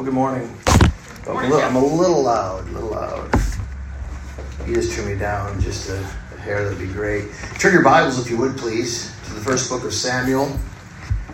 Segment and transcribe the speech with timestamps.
[0.00, 0.50] Well, good morning.
[1.28, 3.34] I'm a, little, I'm a little loud, a little loud.
[4.66, 7.26] You just turn me down just a, a hair, that'd be great.
[7.58, 10.58] Turn your Bibles, if you would, please, to the first book of Samuel,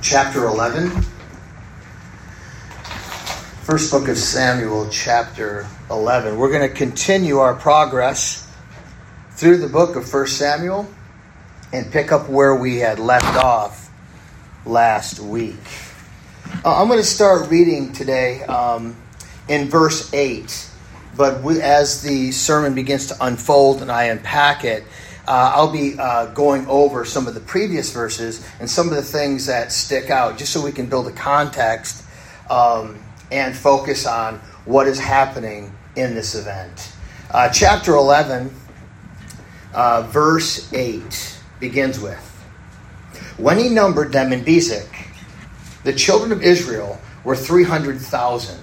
[0.02, 0.90] chapter 11.
[3.62, 6.36] First book of Samuel, chapter 11.
[6.36, 8.52] We're going to continue our progress
[9.30, 10.92] through the book of First Samuel
[11.72, 13.92] and pick up where we had left off
[14.64, 15.85] last week.
[16.64, 18.96] Uh, I'm going to start reading today um,
[19.48, 20.70] in verse 8,
[21.16, 24.84] but as the sermon begins to unfold and I unpack it,
[25.28, 29.02] uh, I'll be uh, going over some of the previous verses and some of the
[29.02, 32.04] things that stick out, just so we can build a context
[32.48, 32.98] um,
[33.30, 36.92] and focus on what is happening in this event.
[37.30, 38.54] Uh, chapter 11,
[39.74, 42.18] uh, verse 8 begins with
[43.36, 45.05] When he numbered them in Bezek,
[45.86, 48.58] the children of Israel were 300,000,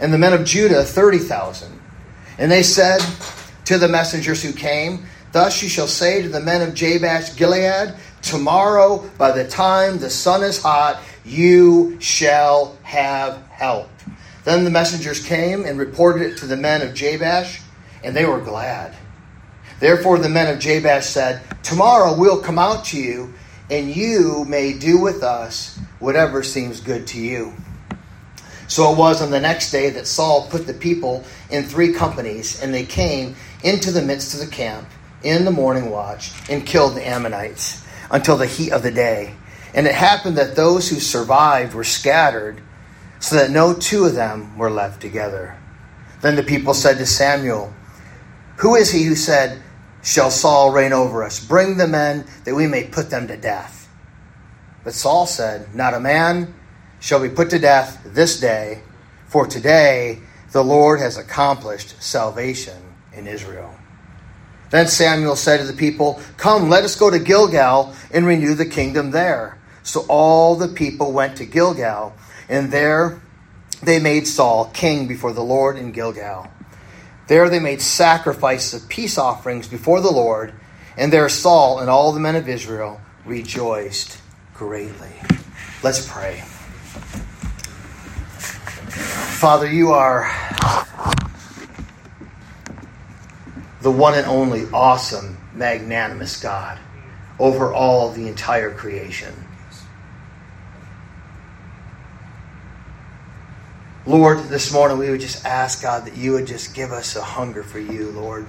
[0.00, 1.72] and the men of Judah 30,000.
[2.38, 3.00] And they said
[3.64, 7.96] to the messengers who came, Thus you shall say to the men of Jabesh Gilead,
[8.22, 13.90] Tomorrow, by the time the sun is hot, you shall have help.
[14.44, 17.60] Then the messengers came and reported it to the men of Jabesh,
[18.04, 18.94] and they were glad.
[19.80, 23.34] Therefore the men of Jabesh said, Tomorrow we'll come out to you,
[23.68, 27.52] and you may do with us whatever seems good to you.
[28.68, 32.62] So it was on the next day that Saul put the people in three companies,
[32.62, 34.86] and they came into the midst of the camp
[35.22, 39.34] in the morning watch and killed the Ammonites until the heat of the day.
[39.74, 42.60] And it happened that those who survived were scattered,
[43.20, 45.56] so that no two of them were left together.
[46.20, 47.72] Then the people said to Samuel,
[48.56, 49.62] Who is he who said,
[50.02, 51.44] Shall Saul reign over us?
[51.44, 53.77] Bring the men that we may put them to death.
[54.84, 56.54] But Saul said, Not a man
[57.00, 58.82] shall be put to death this day,
[59.26, 60.20] for today
[60.52, 63.74] the Lord has accomplished salvation in Israel.
[64.70, 68.66] Then Samuel said to the people, Come, let us go to Gilgal and renew the
[68.66, 69.58] kingdom there.
[69.82, 72.14] So all the people went to Gilgal,
[72.48, 73.20] and there
[73.82, 76.48] they made Saul king before the Lord in Gilgal.
[77.28, 80.52] There they made sacrifices of peace offerings before the Lord,
[80.96, 84.18] and there Saul and all the men of Israel rejoiced
[84.58, 85.12] greatly.
[85.84, 86.40] Let's pray.
[89.38, 90.28] Father, you are
[93.82, 96.80] the one and only awesome, magnanimous God
[97.38, 99.32] over all the entire creation.
[104.04, 107.22] Lord, this morning we would just ask, God, that you would just give us a
[107.22, 108.44] hunger for you, Lord.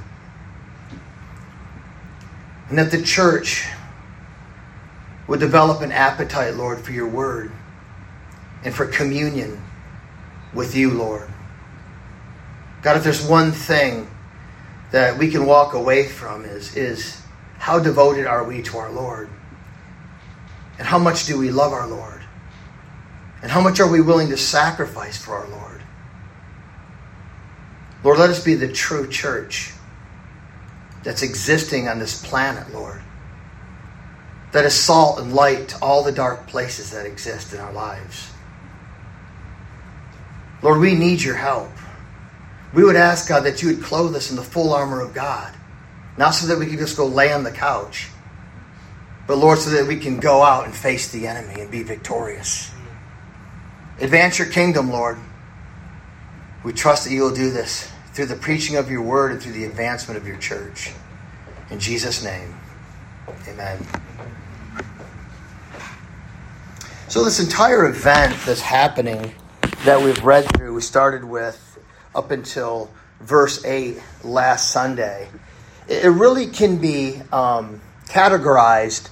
[2.69, 3.67] And that the church
[5.29, 7.51] would develop an appetite, Lord, for your word
[8.63, 9.61] and for communion
[10.55, 11.29] with you, Lord.
[12.81, 14.09] God, if there's one thing
[14.89, 17.21] that we can walk away from is, is
[17.59, 19.29] how devoted are we to our Lord?
[20.79, 22.23] And how much do we love our Lord?
[23.43, 25.83] And how much are we willing to sacrifice for our Lord?
[28.03, 29.73] Lord, let us be the true church
[31.03, 33.03] that's existing on this planet, Lord
[34.51, 38.31] that is salt and light to all the dark places that exist in our lives.
[40.61, 41.71] Lord, we need your help.
[42.73, 45.53] We would ask, God, that you would clothe us in the full armor of God,
[46.17, 48.09] not so that we can just go lay on the couch,
[49.25, 52.71] but, Lord, so that we can go out and face the enemy and be victorious.
[53.99, 55.17] Advance your kingdom, Lord.
[56.63, 59.53] We trust that you will do this through the preaching of your word and through
[59.53, 60.91] the advancement of your church.
[61.69, 62.55] In Jesus' name,
[63.47, 63.85] amen.
[67.09, 69.33] So, this entire event that's happening
[69.83, 71.79] that we've read through, we started with
[72.13, 75.27] up until verse 8 last Sunday,
[75.87, 79.09] it really can be um, categorized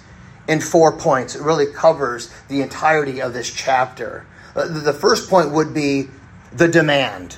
[0.47, 1.35] in four points.
[1.35, 4.27] It really covers the entirety of this chapter.
[4.55, 6.05] Uh, the first point would be
[6.53, 7.35] the demand.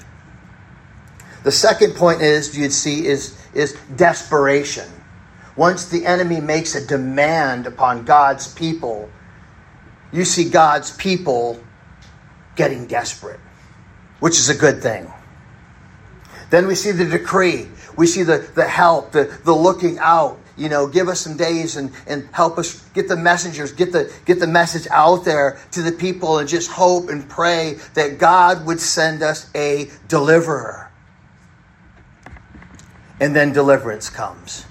[1.45, 4.89] The second point is you'd see is, is desperation.
[5.55, 9.09] Once the enemy makes a demand upon God's people,
[10.11, 11.59] you see God's people
[12.55, 13.39] getting desperate,
[14.19, 15.11] which is a good thing.
[16.49, 17.67] Then we see the decree.
[17.95, 20.39] We see the, the help, the, the looking out.
[20.57, 24.11] You know, give us some days and, and help us get the messengers, get the,
[24.25, 28.65] get the message out there to the people and just hope and pray that God
[28.65, 30.91] would send us a deliverer.
[33.21, 34.65] And then deliverance comes.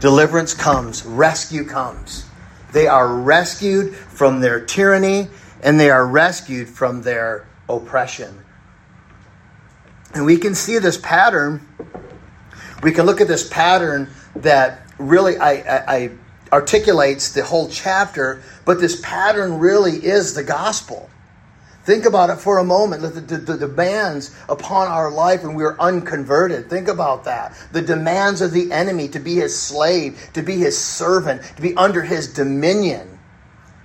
[0.00, 2.24] Deliverance comes, rescue comes.
[2.72, 5.28] They are rescued from their tyranny
[5.62, 8.42] and they are rescued from their oppression.
[10.14, 11.66] And we can see this pattern.
[12.82, 16.10] We can look at this pattern that really I, I, I
[16.52, 21.10] articulates the whole chapter, but this pattern really is the gospel.
[21.84, 23.02] Think about it for a moment.
[23.02, 26.68] The, the, the, demands upon our life when we are unconverted.
[26.68, 27.56] Think about that.
[27.70, 31.76] The demands of the enemy to be his slave, to be his servant, to be
[31.76, 33.15] under his dominion,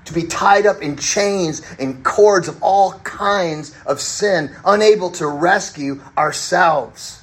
[0.06, 5.28] to be tied up in chains and cords of all kinds of sin, unable to
[5.28, 7.22] rescue ourselves.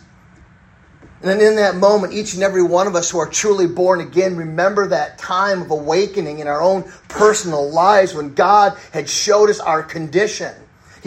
[1.20, 4.00] And then in that moment, each and every one of us who are truly born
[4.00, 9.50] again, remember that time of awakening in our own personal lives when God had showed
[9.50, 10.54] us our condition.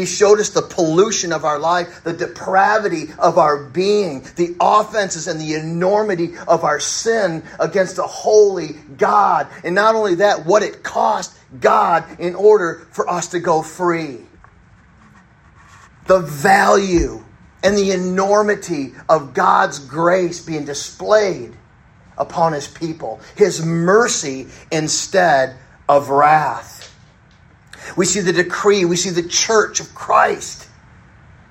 [0.02, 5.28] He showed us the pollution of our life, the depravity of our being, the offenses
[5.28, 9.48] and the enormity of our sin against a holy God.
[9.64, 14.22] And not only that, what it cost God in order for us to go free.
[16.08, 17.24] The value
[17.64, 21.54] and the enormity of God's grace being displayed
[22.18, 25.58] upon his people, his mercy instead
[25.88, 26.91] of wrath.
[27.96, 30.68] We see the decree, we see the church of Christ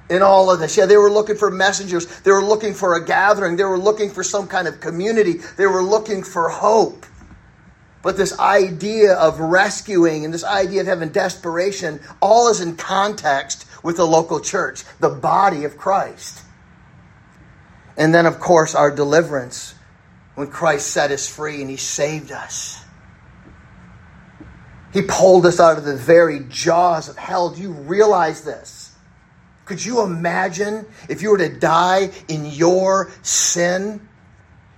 [0.09, 0.77] in all of this.
[0.77, 4.11] Yeah, they were looking for messengers, they were looking for a gathering, they were looking
[4.11, 7.07] for some kind of community, they were looking for hope.
[8.03, 13.67] But this idea of rescuing and this idea of having desperation all is in context
[13.83, 16.43] with the local church, the body of Christ.
[17.97, 19.75] And then, of course, our deliverance
[20.35, 22.80] when Christ set us free and He saved us.
[24.93, 27.51] He pulled us out of the very jaws of hell.
[27.51, 28.93] Do you realize this?
[29.65, 34.09] Could you imagine if you were to die in your sin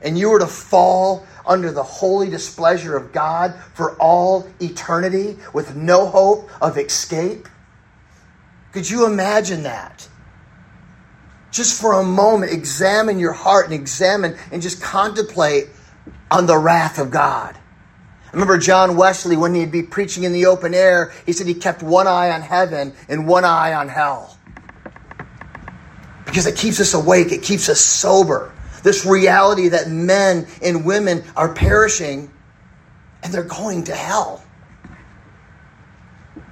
[0.02, 5.74] and you were to fall under the holy displeasure of God for all eternity with
[5.74, 7.48] no hope of escape?
[8.72, 10.06] Could you imagine that?
[11.50, 15.68] Just for a moment, examine your heart and examine and just contemplate
[16.30, 17.56] on the wrath of God.
[18.32, 21.82] Remember John Wesley when he'd be preaching in the open air, he said he kept
[21.82, 24.38] one eye on heaven and one eye on hell.
[26.24, 28.54] Because it keeps us awake, it keeps us sober.
[28.82, 32.30] This reality that men and women are perishing
[33.22, 34.42] and they're going to hell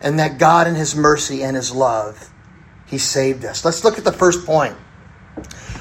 [0.02, 2.30] and that God, in His mercy and His love,
[2.86, 3.64] He saved us.
[3.64, 4.76] Let's look at the first point.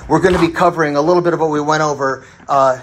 [0.08, 2.82] We're going to be covering a little bit of what we went over, uh,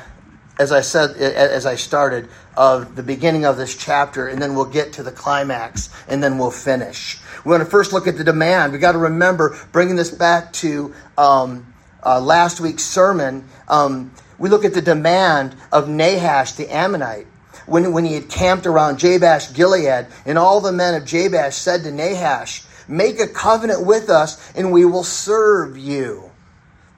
[0.59, 4.65] as I said, as I started, of the beginning of this chapter, and then we'll
[4.65, 7.19] get to the climax, and then we'll finish.
[7.45, 8.73] We want to first look at the demand.
[8.73, 11.75] We got to remember, bringing this back to um,
[12.05, 17.27] uh, last week's sermon, um, we look at the demand of Nahash the Ammonite
[17.67, 21.83] when, when he had camped around Jabesh Gilead, and all the men of Jabesh said
[21.83, 26.31] to Nahash, Make a covenant with us, and we will serve you.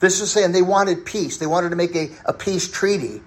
[0.01, 1.39] This is saying they wanted peace.
[1.39, 3.23] They wanted to make a, a peace treaty,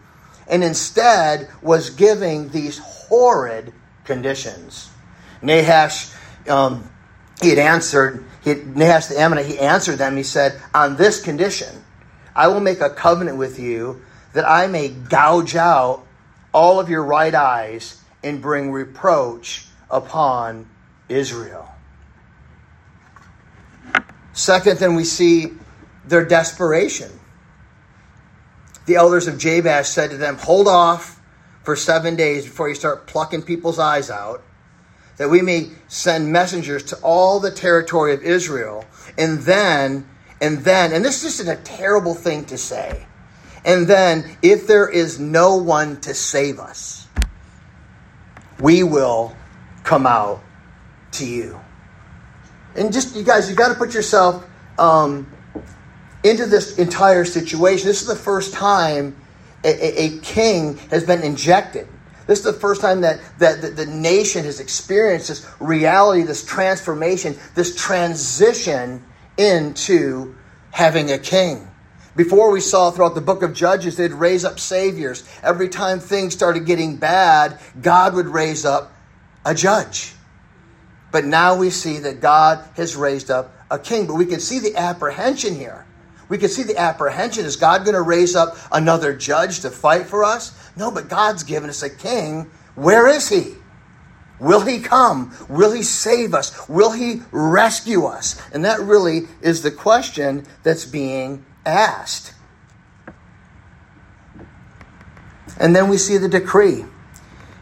[0.52, 4.92] and instead was giving these horrid conditions.
[5.42, 6.14] Nahash,
[6.48, 6.92] um,
[7.42, 10.18] he had answered, he Nahash the Ammonite, he answered them.
[10.18, 11.84] He said, On this condition,
[12.36, 14.02] I will make a covenant with you
[14.34, 16.06] that I may gouge out
[16.54, 20.70] all of your right eyes and bring reproach upon
[21.08, 21.68] Israel.
[24.34, 25.54] Second, then we see
[26.06, 27.12] their desperation.
[28.86, 31.20] The elders of Jabesh said to them, Hold off
[31.64, 34.44] for seven days before you start plucking people's eyes out,
[35.18, 38.86] that we may send messengers to all the territory of Israel.
[39.18, 40.08] And then,
[40.42, 43.06] and then, and this is just a terrible thing to say.
[43.64, 47.08] And then, if there is no one to save us,
[48.60, 49.36] we will
[49.84, 50.42] come out
[51.14, 51.60] to you.
[52.76, 54.44] And just, you guys, you got to put yourself
[54.80, 55.32] um,
[56.24, 57.88] into this entire situation.
[57.88, 59.16] This is the first time
[59.64, 61.88] a, a, a, king has been injected.
[62.28, 66.46] This is the first time that, that the, the nation has experienced this reality, this
[66.46, 69.04] transformation, this transition
[69.38, 70.36] into
[70.72, 71.68] having a king.
[72.16, 75.24] Before we saw throughout the book of Judges, they'd raise up saviors.
[75.44, 78.92] Every time things started getting bad, God would raise up
[79.46, 80.14] a judge.
[81.12, 84.08] But now we see that God has raised up a king.
[84.08, 85.86] But we can see the apprehension here.
[86.32, 87.44] We can see the apprehension.
[87.44, 90.58] Is God going to raise up another judge to fight for us?
[90.78, 92.50] No, but God's given us a king.
[92.76, 93.56] Where is he?
[94.40, 95.36] Will he come?
[95.50, 96.70] Will he save us?
[96.70, 98.42] Will he rescue us?
[98.54, 102.34] And that really is the question that's being asked.
[105.60, 106.86] And then we see the decree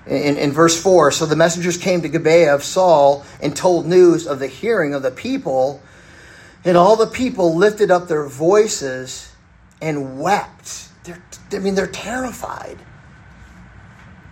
[0.05, 1.09] in, in verse 4.
[1.09, 5.01] So the messengers came to Gibeah of Saul and told news of the hearing of
[5.01, 5.81] the people
[6.69, 9.33] And all the people lifted up their voices
[9.81, 10.89] and wept.
[11.03, 11.19] They're,
[11.51, 12.77] I mean, they're terrified.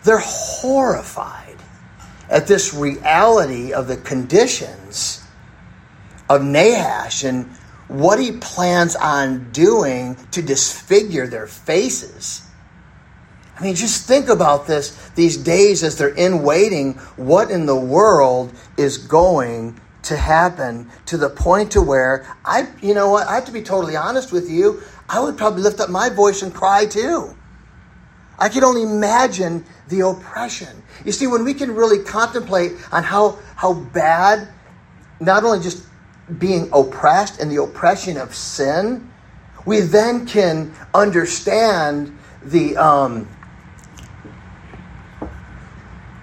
[0.04, 1.58] They're horrified
[2.30, 5.24] at this reality of the conditions
[6.30, 7.48] of Nahash and
[7.88, 12.48] what he plans on doing to disfigure their faces.
[13.60, 17.00] I mean, just think about this these days as they're in waiting.
[17.16, 22.94] What in the world is going to happen to the point to where I, you
[22.94, 24.82] know what, I have to be totally honest with you.
[25.10, 27.36] I would probably lift up my voice and cry too.
[28.40, 30.84] I can only imagine the oppression.
[31.06, 34.48] You see, when we can really contemplate on how, how bad,
[35.20, 35.86] not only just
[36.38, 39.12] being oppressed and the oppression of sin,
[39.66, 43.28] we then can understand the um,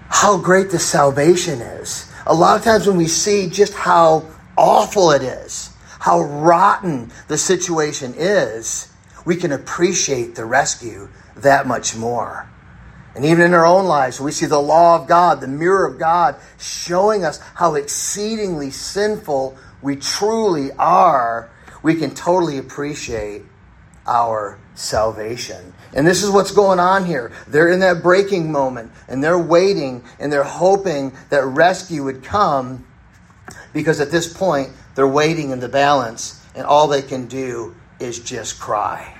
[0.08, 2.10] how great the salvation is.
[2.26, 4.24] A lot of times when we see just how
[4.56, 8.90] awful it is, how rotten the situation is,
[9.26, 12.48] we can appreciate the rescue that much more.
[13.14, 15.98] And even in our own lives, we see the law of God, the mirror of
[15.98, 21.50] God, showing us how exceedingly sinful we truly are.
[21.82, 23.42] We can totally appreciate
[24.06, 25.72] our salvation.
[25.94, 27.32] And this is what's going on here.
[27.46, 32.84] They're in that breaking moment, and they're waiting, and they're hoping that rescue would come
[33.72, 38.20] because at this point, they're waiting in the balance, and all they can do is
[38.20, 39.14] just cry.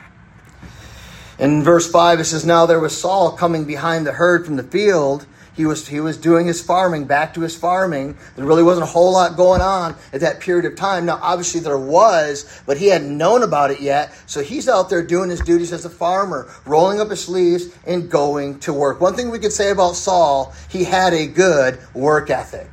[1.39, 4.63] In verse 5, it says, Now there was Saul coming behind the herd from the
[4.63, 5.27] field.
[5.55, 8.17] He was, he was doing his farming, back to his farming.
[8.35, 11.07] There really wasn't a whole lot going on at that period of time.
[11.07, 14.13] Now, obviously, there was, but he hadn't known about it yet.
[14.27, 18.11] So he's out there doing his duties as a farmer, rolling up his sleeves and
[18.11, 19.01] going to work.
[19.01, 22.71] One thing we could say about Saul, he had a good work ethic.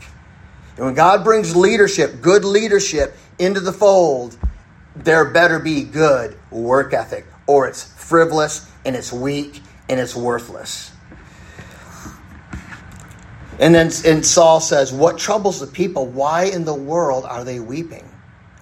[0.78, 4.38] And when God brings leadership, good leadership, into the fold,
[4.96, 10.91] there better be good work ethic, or it's frivolous and it's weak and it's worthless.
[13.62, 16.08] And then and Saul says, What troubles the people?
[16.08, 18.04] Why in the world are they weeping?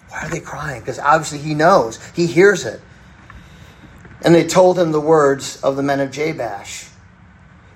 [0.10, 0.82] Why are they crying?
[0.82, 2.82] Because obviously he knows, he hears it.
[4.24, 6.90] And they told him the words of the men of Jabesh.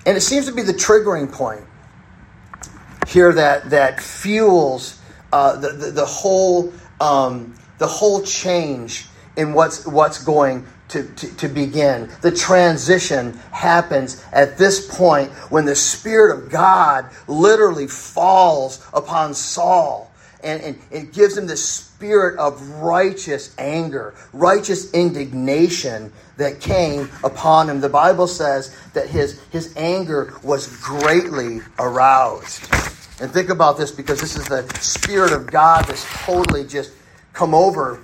[0.05, 1.65] And it seems to be the triggering point
[3.07, 4.99] here that, that fuels
[5.31, 11.35] uh, the, the, the, whole, um, the whole change in what's, what's going to, to,
[11.37, 12.09] to, begin.
[12.21, 20.13] The transition happens at this point when the Spirit of God literally falls upon Saul
[20.43, 27.69] and, and it gives him the spirit of righteous anger, righteous indignation that came upon
[27.69, 27.79] him.
[27.79, 32.63] The Bible says that his, his anger was greatly aroused.
[33.21, 36.91] And think about this because this is the Spirit of God that's totally just
[37.31, 38.01] come over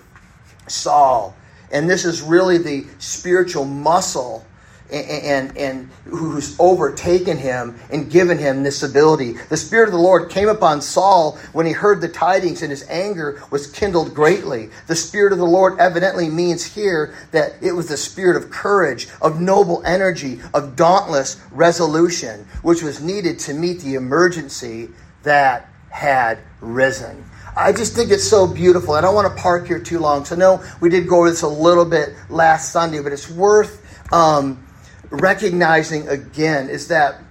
[0.67, 1.35] Saul.
[1.71, 4.45] And this is really the spiritual muscle
[4.91, 9.33] and, and, and, who's overtaken him and given him this ability.
[9.49, 12.87] The Spirit of the Lord came upon Saul when he heard the tidings, and his
[12.89, 14.69] anger was kindled greatly.
[14.87, 19.07] The Spirit of the Lord evidently means here that it was the spirit of courage,
[19.21, 24.89] of noble energy, of dauntless resolution, which was needed to meet the emergency
[25.21, 27.28] that had risen.
[27.59, 28.93] I just think it's so beautiful.
[28.93, 30.23] I don't want to park here too long.
[30.23, 33.85] So, no, we did go over this a little bit last Sunday, but it's worth
[34.13, 34.65] um,
[35.09, 37.21] recognizing again is that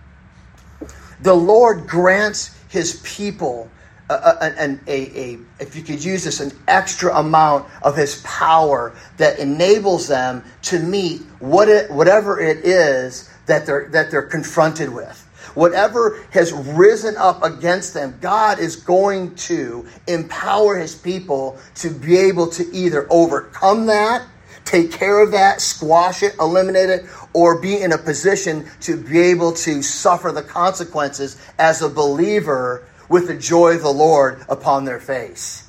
[1.23, 3.71] the Lord grants his people
[4.11, 9.39] a, a, a, if you could use this, an extra amount of his power that
[9.39, 15.28] enables them to meet what it, whatever it is that they're, that they're confronted with.
[15.55, 22.17] Whatever has risen up against them, God is going to empower his people to be
[22.17, 24.27] able to either overcome that,
[24.65, 29.19] take care of that, squash it, eliminate it, or be in a position to be
[29.19, 34.85] able to suffer the consequences as a believer with the joy of the Lord upon
[34.85, 35.68] their face.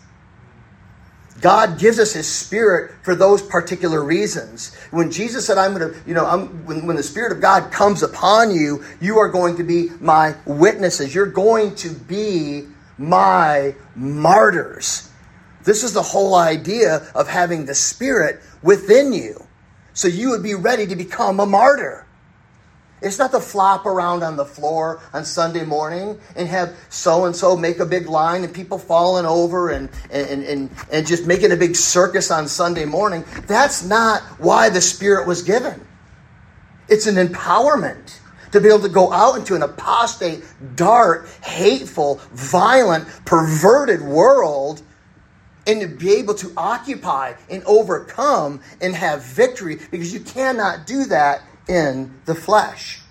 [1.41, 4.75] God gives us His Spirit for those particular reasons.
[4.91, 7.71] When Jesus said, I'm going to, you know, I'm, when, when the Spirit of God
[7.71, 11.13] comes upon you, you are going to be my witnesses.
[11.15, 12.67] You're going to be
[12.97, 15.11] my martyrs.
[15.63, 19.45] This is the whole idea of having the Spirit within you.
[19.93, 22.05] So you would be ready to become a martyr.
[23.01, 27.35] It's not to flop around on the floor on Sunday morning and have so and
[27.35, 31.51] so make a big line and people falling over and, and, and, and just making
[31.51, 33.23] a big circus on Sunday morning.
[33.47, 35.85] That's not why the Spirit was given.
[36.89, 38.19] It's an empowerment
[38.51, 40.43] to be able to go out into an apostate,
[40.75, 44.81] dark, hateful, violent, perverted world
[45.67, 51.05] and to be able to occupy and overcome and have victory because you cannot do
[51.05, 53.01] that in the flesh.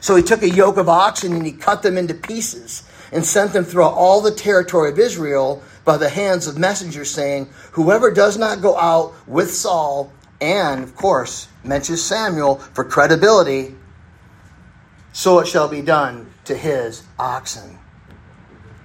[0.00, 3.52] So he took a yoke of oxen and he cut them into pieces and sent
[3.52, 8.38] them throughout all the territory of Israel by the hands of messengers, saying, Whoever does
[8.38, 13.74] not go out with Saul, and of course, mentions Samuel for credibility,
[15.12, 17.78] so it shall be done to his oxen.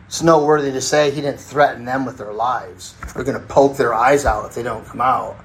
[0.08, 2.96] It's noteworthy to say he didn't threaten them with their lives.
[3.15, 5.45] We're going to poke their eyes out if they don't come out.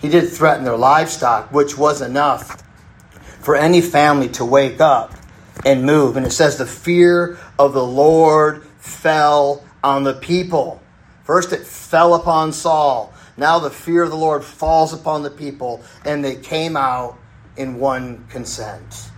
[0.00, 2.62] He did threaten their livestock, which was enough
[3.40, 5.14] for any family to wake up
[5.64, 6.16] and move.
[6.16, 10.80] And it says, the fear of the Lord fell on the people.
[11.24, 13.12] First, it fell upon Saul.
[13.36, 17.18] Now, the fear of the Lord falls upon the people, and they came out
[17.56, 19.10] in one consent.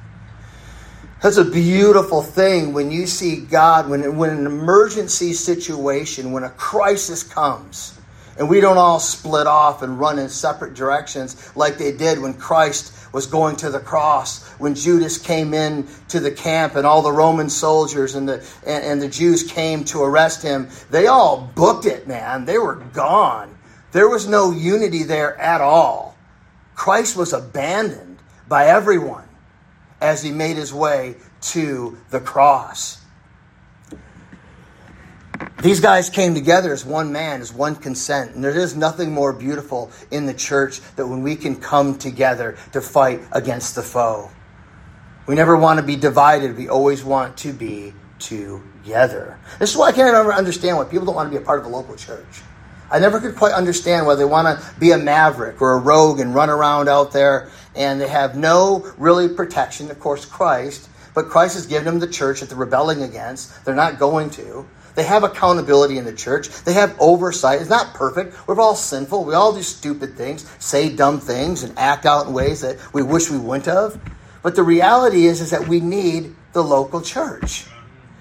[1.23, 6.51] That's a beautiful thing when you see God, when, when an emergency situation, when a
[6.51, 7.99] crisis comes,
[8.39, 12.35] and we don't all split off and run in separate directions like they did when
[12.35, 17.03] Christ was going to the cross when Judas came in to the camp and all
[17.03, 20.69] the Roman soldiers and the and, and, the Jews came to arrest him.
[20.91, 22.45] They all booked it, man.
[22.45, 23.59] They were gone.
[23.93, 26.17] There was no unity there at all.
[26.75, 29.29] Christ was abandoned by everyone
[30.01, 33.02] as he made his way to the cross.
[35.62, 38.35] These guys came together as one man, as one consent.
[38.35, 42.57] And there is nothing more beautiful in the church than when we can come together
[42.73, 44.28] to fight against the foe.
[45.28, 46.57] We never want to be divided.
[46.57, 49.38] We always want to be together.
[49.61, 51.61] This is why I can't ever understand why people don't want to be a part
[51.61, 52.42] of a local church.
[52.90, 56.19] I never could quite understand why they want to be a maverick or a rogue
[56.19, 59.92] and run around out there and they have no really protection.
[59.92, 63.64] Of course, Christ, but Christ has given them the church that they're rebelling against.
[63.64, 64.66] They're not going to.
[64.95, 66.49] They have accountability in the church.
[66.64, 67.61] They have oversight.
[67.61, 68.47] It's not perfect.
[68.47, 69.25] We're all sinful.
[69.25, 73.03] We all do stupid things, say dumb things, and act out in ways that we
[73.03, 73.99] wish we wouldn't have.
[74.43, 77.66] But the reality is, is that we need the local church.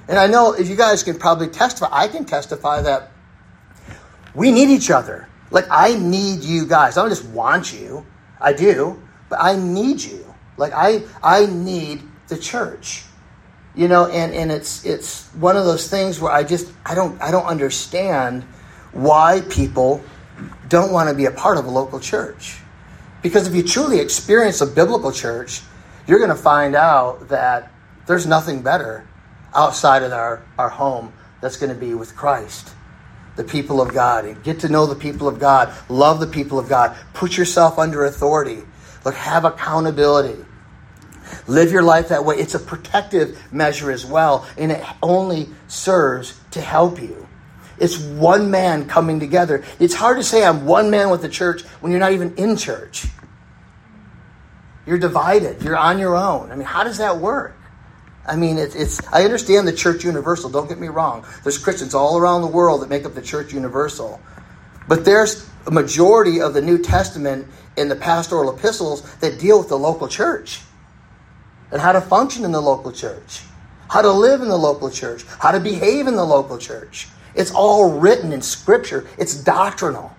[0.08, 3.12] And I know if you guys can probably testify, I can testify that
[4.34, 5.28] we need each other.
[5.50, 6.98] Like I need you guys.
[6.98, 8.06] I don't just want you.
[8.39, 10.34] I do, but I need you.
[10.58, 13.04] Like I I need the church
[13.75, 17.19] you know and, and it's it's one of those things where i just i don't
[17.21, 18.43] i don't understand
[18.91, 20.03] why people
[20.67, 22.57] don't want to be a part of a local church.
[23.21, 25.62] Because if you truly experience a biblical church
[26.07, 27.71] you're going to find out that
[28.07, 29.07] there's nothing better
[29.53, 32.73] outside of our, our home that's going to be with christ.
[33.36, 34.25] The people of god.
[34.25, 35.73] And get to know the people of god.
[35.89, 36.97] Love the people of god.
[37.13, 38.63] Put yourself under authority.
[39.05, 40.43] Look have accountability
[41.48, 42.36] Live your life that way.
[42.36, 47.28] It's a protective measure as well, and it only serves to help you.
[47.78, 49.63] It's one man coming together.
[49.80, 52.56] It's hard to say I'm one man with the church when you're not even in
[52.56, 53.08] church.
[54.86, 55.63] You're divided.
[55.63, 56.52] You're on your own.
[56.52, 57.58] I mean, how does that work?
[58.28, 60.50] I mean, it's, it's I understand the church universal.
[60.50, 61.26] Don't get me wrong.
[61.44, 64.22] There's Christians all around the world that make up the church universal.
[64.88, 69.70] But there's a majority of the New Testament in the pastoral epistles that deal with
[69.70, 70.62] the local church
[71.71, 73.41] and how to function in the local church,
[73.89, 77.07] how to live in the local church, how to behave in the local church.
[77.34, 80.13] It's all written in Scripture, it's doctrinal,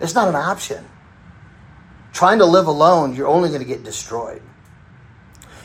[0.00, 0.84] it's not an option.
[2.12, 4.42] Trying to live alone, you're only going to get destroyed.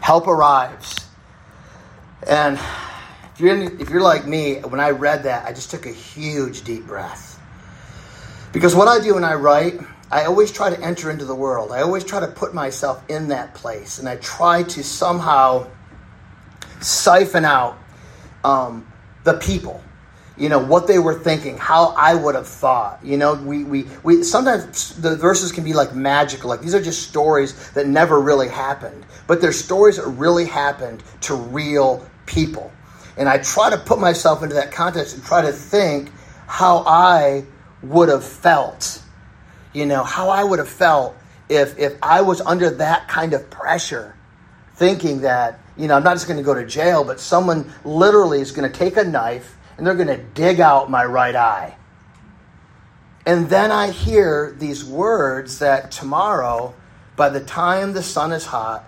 [0.00, 1.06] help arrives.
[2.26, 2.58] And
[3.34, 5.92] if you're, in, if you're like me, when I read that, I just took a
[5.92, 7.40] huge deep breath.
[8.52, 11.70] Because what I do when I write, I always try to enter into the world.
[11.70, 13.98] I always try to put myself in that place.
[13.98, 15.68] And I try to somehow
[16.80, 17.78] siphon out
[18.44, 18.90] um,
[19.24, 19.82] the people
[20.38, 23.86] you know what they were thinking how i would have thought you know we, we,
[24.02, 28.20] we sometimes the verses can be like magical like these are just stories that never
[28.20, 32.72] really happened but they're stories that really happened to real people.
[33.16, 36.10] And i try to put myself into that context and try to think
[36.46, 37.44] how i
[37.82, 39.02] would have felt
[39.72, 41.16] you know how i would have felt
[41.48, 44.14] if if i was under that kind of pressure
[44.74, 48.40] thinking that you know i'm not just going to go to jail but someone literally
[48.40, 51.76] is going to take a knife and they're going to dig out my right eye.
[53.24, 56.74] And then I hear these words that tomorrow,
[57.16, 58.84] by the time the sun is hot,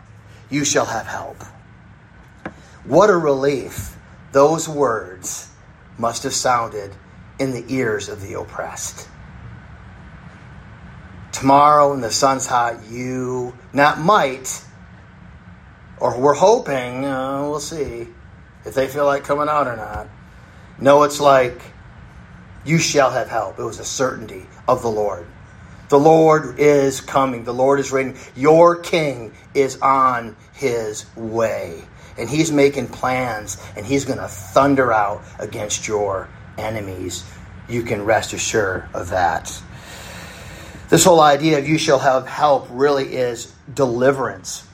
[0.50, 1.42] you shall have help.
[2.84, 3.96] What a relief
[4.32, 5.50] those words
[5.96, 6.92] must have sounded
[7.38, 9.08] in the ears of the oppressed.
[11.32, 14.64] Tomorrow, when the sun's hot, you not might,
[15.98, 18.08] or we're hoping, uh, we'll see
[18.64, 20.08] if they feel like coming out or not.
[20.80, 21.60] No, it's like
[22.64, 23.58] you shall have help.
[23.58, 25.26] It was a certainty of the Lord.
[25.90, 27.44] The Lord is coming.
[27.44, 28.16] The Lord is reigning.
[28.36, 31.82] Your king is on his way.
[32.16, 37.24] And he's making plans and he's going to thunder out against your enemies.
[37.68, 39.62] You can rest assured of that.
[40.88, 44.66] This whole idea of you shall have help really is deliverance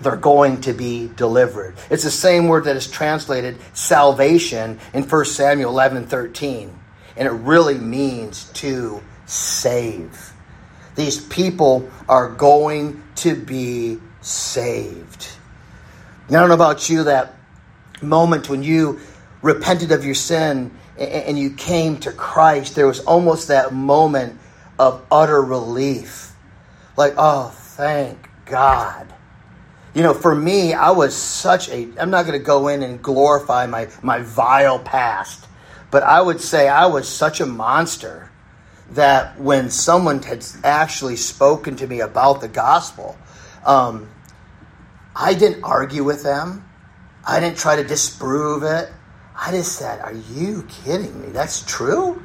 [0.00, 1.76] they're going to be delivered.
[1.90, 6.78] It's the same word that is translated salvation in 1 Samuel 11 13.
[7.16, 10.32] And it really means to save.
[10.96, 15.28] These people are going to be saved.
[16.28, 17.34] I don't know about you, that
[18.00, 19.00] moment when you
[19.42, 24.38] repented of your sin and you came to Christ, there was almost that moment
[24.78, 26.32] of utter relief.
[26.96, 29.12] Like, oh, thank God
[29.94, 33.02] you know, for me, I was such a, I'm not going to go in and
[33.02, 35.48] glorify my, my vile past,
[35.90, 38.30] but I would say I was such a monster
[38.92, 43.16] that when someone had actually spoken to me about the gospel,
[43.64, 44.08] um,
[45.14, 46.64] I didn't argue with them.
[47.26, 48.90] I didn't try to disprove it.
[49.36, 51.28] I just said, Are you kidding me?
[51.28, 52.22] That's true?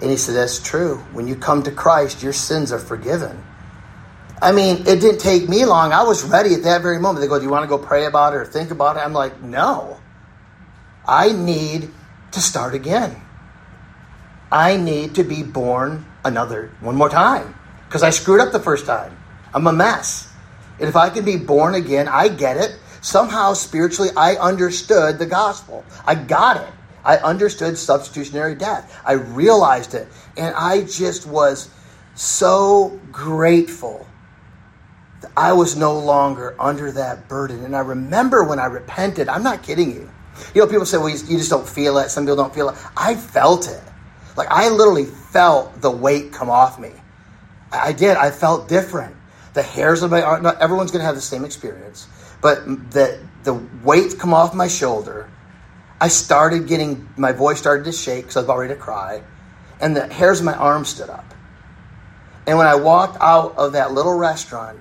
[0.00, 0.98] And he said, That's true.
[1.12, 3.42] When you come to Christ, your sins are forgiven.
[4.42, 5.92] I mean, it didn't take me long.
[5.92, 7.22] I was ready at that very moment.
[7.22, 9.00] They go, Do you want to go pray about it or think about it?
[9.00, 9.98] I'm like, No.
[11.06, 11.90] I need
[12.32, 13.20] to start again.
[14.50, 17.54] I need to be born another one more time
[17.86, 19.16] because I screwed up the first time.
[19.52, 20.32] I'm a mess.
[20.80, 22.78] And if I can be born again, I get it.
[23.00, 25.84] Somehow, spiritually, I understood the gospel.
[26.06, 26.72] I got it.
[27.04, 29.00] I understood substitutionary death.
[29.04, 30.08] I realized it.
[30.36, 31.70] And I just was
[32.14, 34.06] so grateful
[35.36, 37.64] I was no longer under that burden.
[37.64, 40.10] And I remember when I repented, I'm not kidding you.
[40.54, 42.10] You know, people say, well, you just don't feel it.
[42.10, 42.76] Some people don't feel it.
[42.96, 43.82] I felt it.
[44.36, 46.92] Like, I literally felt the weight come off me.
[47.70, 48.16] I did.
[48.16, 49.14] I felt different.
[49.52, 52.08] The hairs on my arm, not everyone's going to have the same experience,
[52.40, 55.30] but the, the weight come off my shoulder.
[56.00, 59.22] I started getting, my voice started to shake because I was about ready to cry,
[59.80, 61.34] and the hairs of my arm stood up.
[62.46, 64.78] And when I walked out of that little restaurant,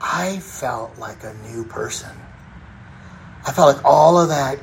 [0.00, 2.10] I felt like a new person.
[3.46, 4.58] I felt like all of that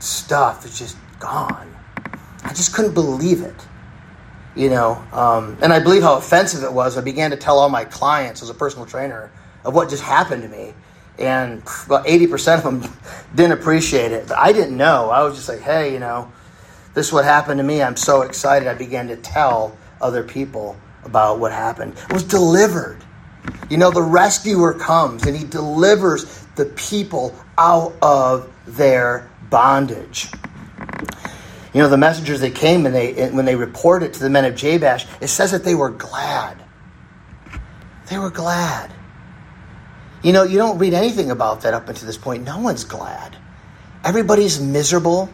[0.00, 1.72] stuff is just gone.
[2.44, 3.54] I just couldn't believe it.
[4.54, 6.98] You know, um, and I believe how offensive it was.
[6.98, 9.30] I began to tell all my clients as a personal trainer
[9.64, 10.74] of what just happened to me.
[11.18, 12.92] And about 80% of them
[13.34, 14.28] didn't appreciate it.
[14.28, 15.08] But I didn't know.
[15.08, 16.30] I was just like, hey, you know,
[16.94, 17.82] this is what happened to me.
[17.82, 18.68] I'm so excited.
[18.68, 21.94] I began to tell other people about what happened.
[22.10, 23.02] I was delivered.
[23.70, 30.30] You know, the rescuer comes and he delivers the people out of their bondage.
[31.72, 34.54] You know, the messengers they came and they when they reported to the men of
[34.54, 36.62] Jabesh, it says that they were glad.
[38.10, 38.92] They were glad.
[40.22, 42.44] You know, you don't read anything about that up until this point.
[42.44, 43.36] No one's glad.
[44.04, 45.30] Everybody's miserable.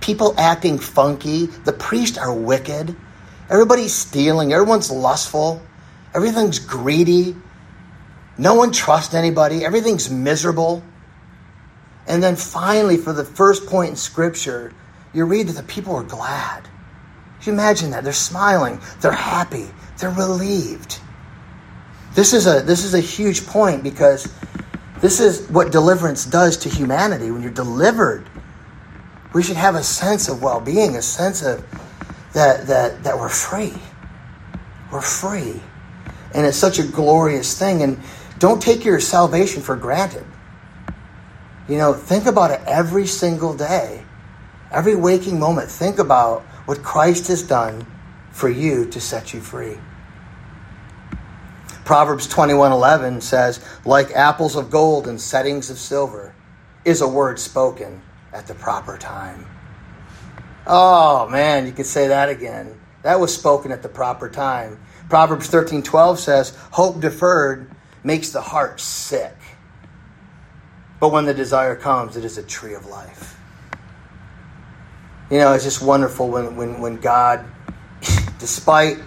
[0.00, 1.46] People acting funky.
[1.46, 2.94] The priests are wicked.
[3.48, 4.52] Everybody's stealing.
[4.52, 5.62] Everyone's lustful.
[6.14, 7.36] Everything's greedy.
[8.36, 9.64] No one trusts anybody.
[9.64, 10.82] Everything's miserable.
[12.06, 14.72] And then finally, for the first point in Scripture,
[15.12, 16.64] you read that the people are glad.
[17.40, 18.04] Can you imagine that?
[18.04, 18.80] They're smiling.
[19.00, 19.66] They're happy.
[19.98, 21.00] They're relieved.
[22.14, 24.32] This is a this is a huge point because
[25.00, 27.30] this is what deliverance does to humanity.
[27.30, 28.28] When you're delivered,
[29.34, 31.64] we should have a sense of well-being, a sense of
[32.32, 33.74] that that that we're free.
[34.90, 35.60] We're free.
[36.34, 37.82] And it's such a glorious thing.
[37.82, 38.00] And
[38.38, 40.24] don't take your salvation for granted.
[41.68, 44.04] You know, think about it every single day.
[44.70, 47.86] Every waking moment, think about what Christ has done
[48.30, 49.78] for you to set you free.
[51.84, 56.34] Proverbs 21:11 says, "Like apples of gold and settings of silver
[56.84, 59.46] is a word spoken at the proper time."
[60.66, 62.78] Oh, man, you could say that again.
[63.02, 64.78] That was spoken at the proper time.
[65.08, 67.70] Proverbs 13:12 says, "Hope deferred
[68.04, 69.34] makes the heart sick.
[71.00, 73.36] But when the desire comes, it is a tree of life."
[75.30, 77.44] You know, it's just wonderful when when when God
[78.38, 78.98] despite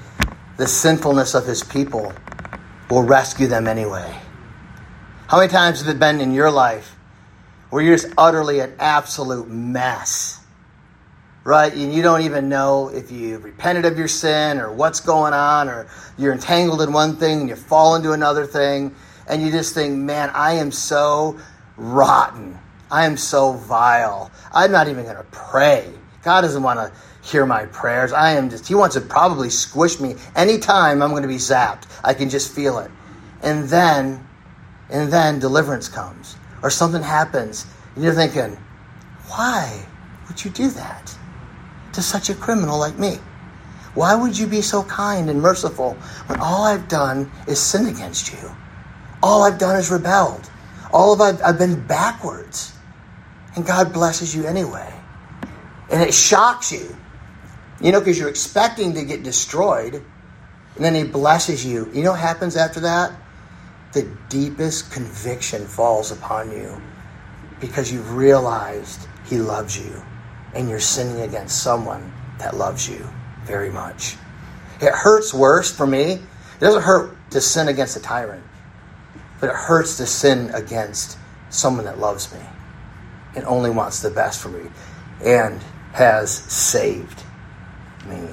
[0.57, 2.13] the sinfulness of his people
[2.89, 4.15] will rescue them anyway.
[5.27, 6.95] How many times have it been in your life
[7.71, 10.40] where you're just utterly an absolute mess.
[11.43, 11.73] Right?
[11.73, 15.69] And you don't even know if you've repented of your sin or what's going on,
[15.69, 18.93] or you're entangled in one thing and you fall into another thing,
[19.27, 21.39] and you just think, man, I am so
[21.77, 22.59] rotten.
[22.91, 24.29] I am so vile.
[24.53, 25.91] I'm not even going to pray.
[26.23, 26.91] God doesn't want to
[27.27, 28.13] hear my prayers.
[28.13, 31.85] I am just, He wants to probably squish me anytime I'm going to be zapped.
[32.03, 32.91] I can just feel it.
[33.41, 34.27] And then,
[34.89, 38.57] and then deliverance comes or something happens, and you're thinking,
[39.29, 39.85] why
[40.27, 41.17] would you do that
[41.93, 43.19] to such a criminal like me?
[43.93, 45.95] Why would you be so kind and merciful
[46.27, 48.51] when all I've done is sin against you?
[49.21, 50.49] All I've done is rebelled.
[50.93, 52.73] All of I've, I've been backwards.
[53.55, 54.93] And God blesses you anyway.
[55.91, 56.95] And it shocks you.
[57.81, 59.95] You know, because you're expecting to get destroyed.
[59.95, 61.89] And then He blesses you.
[61.93, 63.11] You know what happens after that?
[63.93, 66.81] the deepest conviction falls upon you
[67.59, 70.01] because you've realized He loves you
[70.53, 73.07] and you're sinning against someone that loves you
[73.43, 74.15] very much.
[74.81, 76.13] It hurts worse for me.
[76.13, 78.43] It doesn't hurt to sin against a tyrant,
[79.39, 81.17] but it hurts to sin against
[81.49, 82.39] someone that loves me
[83.35, 84.69] and only wants the best for me
[85.23, 85.61] and
[85.93, 87.23] has saved
[88.07, 88.27] me.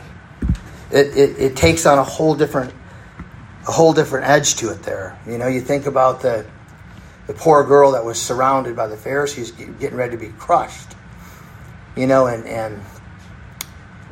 [0.90, 2.72] It, it, it takes on a whole different
[3.66, 5.18] a whole different edge to it there.
[5.26, 6.46] You know, you think about the
[7.26, 10.94] the poor girl that was surrounded by the Pharisees getting ready to be crushed.
[11.98, 12.80] You know, and and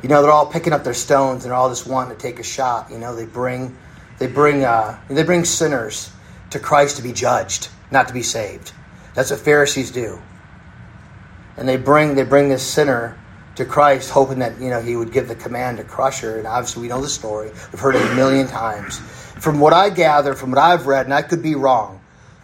[0.03, 2.43] you know they're all picking up their stones and all just wanting to take a
[2.43, 2.91] shot.
[2.91, 3.77] You know, they bring
[4.19, 6.11] they bring uh, they bring sinners
[6.49, 8.73] to Christ to be judged, not to be saved.
[9.15, 10.19] That's what Pharisees do.
[11.55, 13.17] And they bring they bring this sinner
[13.55, 16.37] to Christ, hoping that you know he would give the command to crush her.
[16.37, 17.49] And obviously, we know the story.
[17.71, 18.99] We've heard it a million times
[19.39, 22.01] from what I gather, from what I've read, and I could be wrong,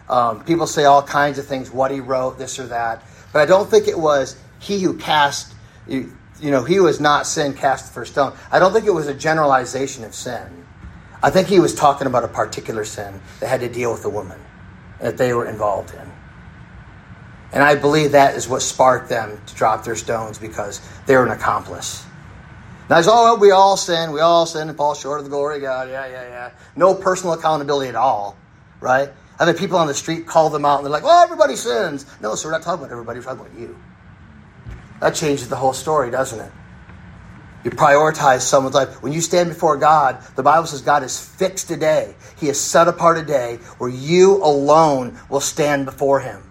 [0.08, 3.02] um, people say all kinds of things, what he wrote, this or that.
[3.32, 5.54] But I don't think it was he who cast,
[5.86, 8.34] you, you know, he who has not sin cast the first stone.
[8.50, 10.64] I don't think it was a generalization of sin.
[11.22, 14.10] I think he was talking about a particular sin that had to deal with a
[14.10, 14.40] woman
[15.00, 16.12] that they were involved in.
[17.52, 21.24] And I believe that is what sparked them to drop their stones because they were
[21.24, 22.04] an accomplice.
[22.90, 25.56] Now, it's all we all sin, we all sin and fall short of the glory
[25.56, 25.88] of God.
[25.88, 26.50] Yeah, yeah, yeah.
[26.76, 28.36] No personal accountability at all,
[28.80, 29.10] right?
[29.38, 32.06] Think people on the street call them out and they're like, well, everybody sins.
[32.20, 33.76] No, so we're not talking about everybody, we're talking about you.
[35.00, 36.52] That changes the whole story, doesn't it?
[37.64, 39.02] You prioritize someone's life.
[39.02, 42.14] When you stand before God, the Bible says God has fixed a day.
[42.36, 46.42] He has set apart a day where you alone will stand before Him.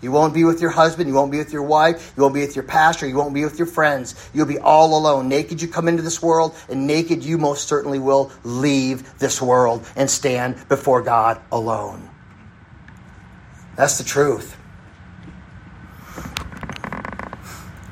[0.00, 1.08] You won't be with your husband.
[1.08, 2.12] You won't be with your wife.
[2.16, 3.08] You won't be with your pastor.
[3.08, 4.14] You won't be with your friends.
[4.34, 5.28] You'll be all alone.
[5.28, 9.86] Naked you come into this world, and naked you most certainly will leave this world
[9.96, 12.08] and stand before God alone.
[13.74, 14.57] That's the truth.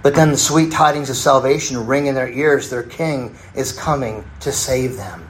[0.07, 2.71] But then the sweet tidings of salvation ring in their ears.
[2.71, 5.29] Their king is coming to save them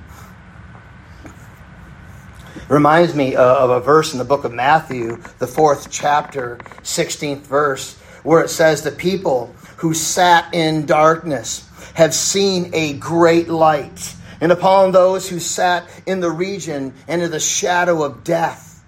[2.69, 7.47] reminds me uh, of a verse in the book of Matthew, the fourth chapter, 16th
[7.47, 14.15] verse, where it says, The people who sat in darkness have seen a great light.
[14.43, 18.85] And upon those who sat in the region and in the shadow of death,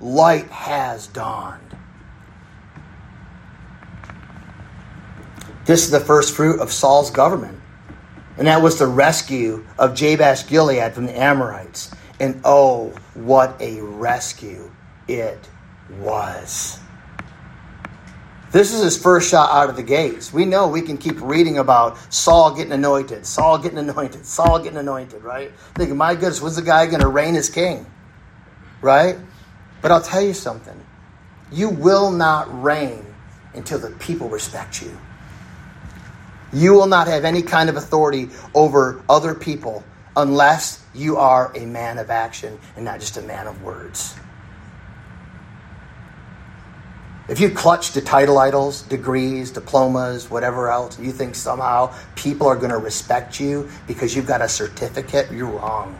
[0.00, 1.69] light has dawned.
[5.70, 7.56] This is the first fruit of Saul's government,
[8.36, 11.92] and that was the rescue of Jabesh Gilead from the Amorites.
[12.18, 14.68] And oh, what a rescue
[15.06, 15.48] it
[16.00, 16.80] was.
[18.50, 20.32] This is his first shot out of the gates.
[20.32, 24.78] We know we can keep reading about Saul getting anointed, Saul getting anointed, Saul getting
[24.78, 25.52] anointed, right?
[25.76, 27.86] Thinking, my goodness, when's the guy going to reign as king?
[28.82, 29.18] Right?
[29.82, 30.84] But I'll tell you something.
[31.52, 33.06] You will not reign
[33.54, 34.98] until the people respect you.
[36.52, 39.84] You will not have any kind of authority over other people
[40.16, 44.14] unless you are a man of action and not just a man of words.
[47.28, 52.48] If you clutch to title idols, degrees, diplomas, whatever else, and you think somehow people
[52.48, 55.96] are going to respect you because you've got a certificate, you're wrong.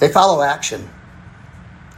[0.00, 0.86] They follow action.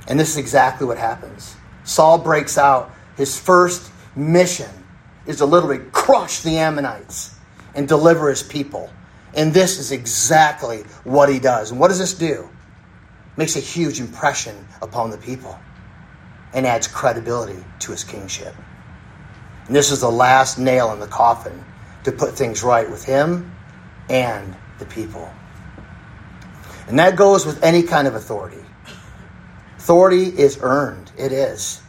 [0.07, 1.57] And this is exactly what happens.
[1.83, 2.95] Saul breaks out.
[3.17, 4.71] His first mission
[5.29, 7.37] is to literally crush the Ammonites
[7.75, 8.91] and deliver his people.
[9.35, 11.71] And this is exactly what he does.
[11.71, 12.49] And what does this do?
[13.37, 15.57] Makes a huge impression upon the people
[16.55, 18.55] and adds credibility to his kingship.
[19.67, 21.63] And this is the last nail in the coffin
[22.05, 23.55] to put things right with him
[24.09, 25.31] and the people.
[26.89, 28.65] And that goes with any kind of authority.
[29.77, 31.83] Authority is earned, it is.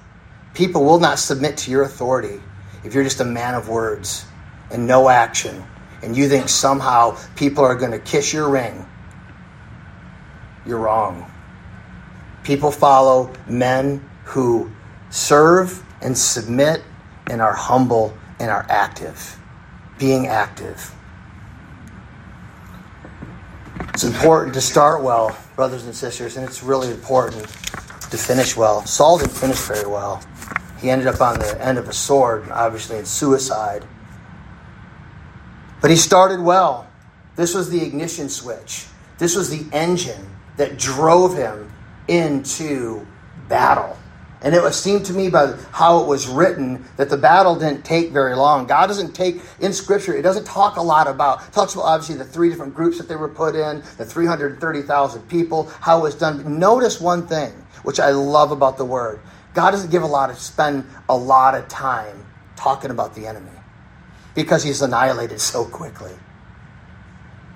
[0.54, 2.42] People will not submit to your authority
[2.84, 4.26] if you're just a man of words
[4.72, 5.64] and no action,
[6.02, 8.86] and you think somehow people are going to kiss your ring.
[10.66, 11.30] You're wrong.
[12.44, 14.72] People follow men who
[15.10, 16.84] serve and submit
[17.28, 19.38] and are humble and are active.
[19.98, 20.94] Being active.
[23.94, 28.86] It's important to start well, brothers and sisters, and it's really important to finish well.
[28.86, 30.24] Saul didn't finish very well.
[30.82, 33.86] He ended up on the end of a sword, obviously in suicide.
[35.82, 36.88] But he started well.
[37.36, 38.86] This was the ignition switch.
[39.18, 41.72] This was the engine that drove him
[42.08, 43.06] into
[43.48, 43.98] battle.
[44.42, 47.84] And it was seemed to me by how it was written that the battle didn't
[47.84, 48.68] take very long.
[48.68, 50.16] God doesn't take in Scripture.
[50.16, 51.52] It doesn't talk a lot about.
[51.52, 54.62] Talks about obviously the three different groups that they were put in, the three hundred
[54.62, 56.58] thirty thousand people, how it was done.
[56.58, 57.52] Notice one thing,
[57.84, 59.20] which I love about the Word.
[59.60, 63.52] God doesn't give a lot of spend a lot of time talking about the enemy
[64.34, 66.14] because he's annihilated so quickly.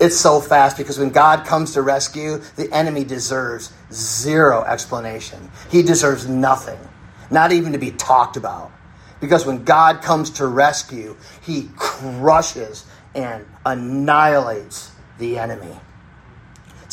[0.01, 5.49] It's so fast because when God comes to rescue, the enemy deserves zero explanation.
[5.71, 6.77] He deserves nothing,
[7.31, 8.69] not even to be talked about.
[9.21, 12.83] Because when God comes to rescue, he crushes
[13.15, 15.79] and annihilates the enemy.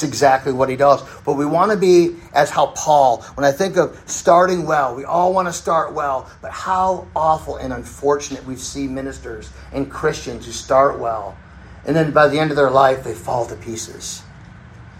[0.01, 1.03] It's exactly what he does.
[1.27, 5.05] But we want to be as how Paul, when I think of starting well, we
[5.05, 10.47] all want to start well, but how awful and unfortunate we see ministers and Christians
[10.47, 11.37] who start well
[11.85, 14.23] and then by the end of their life, they fall to pieces.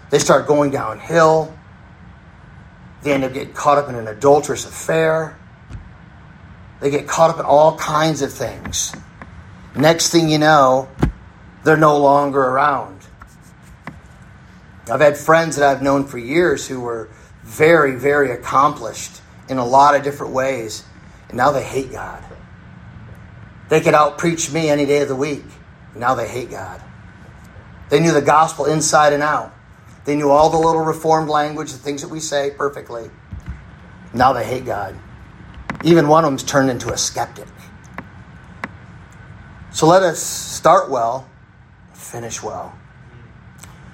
[0.09, 1.55] They start going downhill.
[3.03, 5.37] They end up getting caught up in an adulterous affair.
[6.79, 8.93] They get caught up in all kinds of things.
[9.75, 10.89] Next thing you know,
[11.63, 13.00] they're no longer around.
[14.89, 17.09] I've had friends that I've known for years who were
[17.43, 20.83] very, very accomplished in a lot of different ways,
[21.27, 22.23] and now they hate God.
[23.69, 25.45] They could out preach me any day of the week.
[25.91, 26.81] and Now they hate God.
[27.89, 29.53] They knew the gospel inside and out.
[30.05, 33.09] They knew all the little reformed language, the things that we say perfectly.
[34.13, 34.97] Now they hate God.
[35.83, 37.47] Even one of them's turned into a skeptic.
[39.71, 41.29] So let us start well,
[41.93, 42.77] finish well.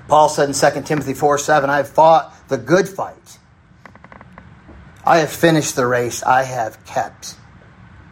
[0.07, 3.37] Paul said in 2 Timothy 4 7, I have fought the good fight.
[5.05, 6.23] I have finished the race.
[6.23, 7.35] I have kept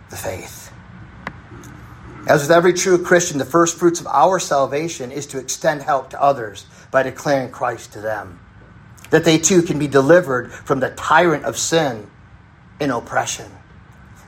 [0.10, 0.72] the faith.
[2.28, 6.10] As with every true Christian, the first fruits of our salvation is to extend help
[6.12, 8.40] to others by declaring Christ to them,
[9.10, 12.10] that they too can be delivered from the tyrant of sin
[12.80, 13.52] and oppression.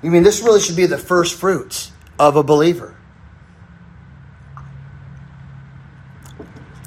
[0.04, 2.97] You mean this really should be the first fruits of a believer?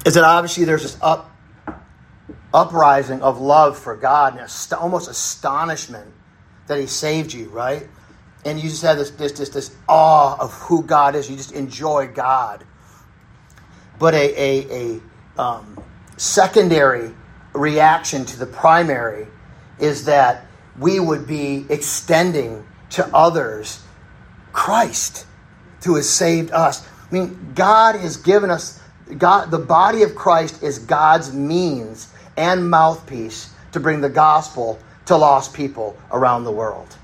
[0.05, 1.31] Is that obviously there's this up,
[2.53, 6.11] uprising of love for God and almost astonishment
[6.67, 7.87] that He saved you, right?
[8.45, 11.29] and you just have this, this, this, this awe of who God is.
[11.29, 12.65] You just enjoy God.
[13.99, 14.99] But a, a,
[15.37, 15.83] a um,
[16.17, 17.13] secondary
[17.53, 19.27] reaction to the primary
[19.79, 20.45] is that
[20.79, 23.83] we would be extending to others
[24.53, 25.27] Christ
[25.85, 26.87] who has saved us.
[27.09, 28.80] I mean, God has given us,
[29.17, 35.17] God, the body of Christ is God's means and mouthpiece to bring the gospel to
[35.17, 36.95] lost people around the world.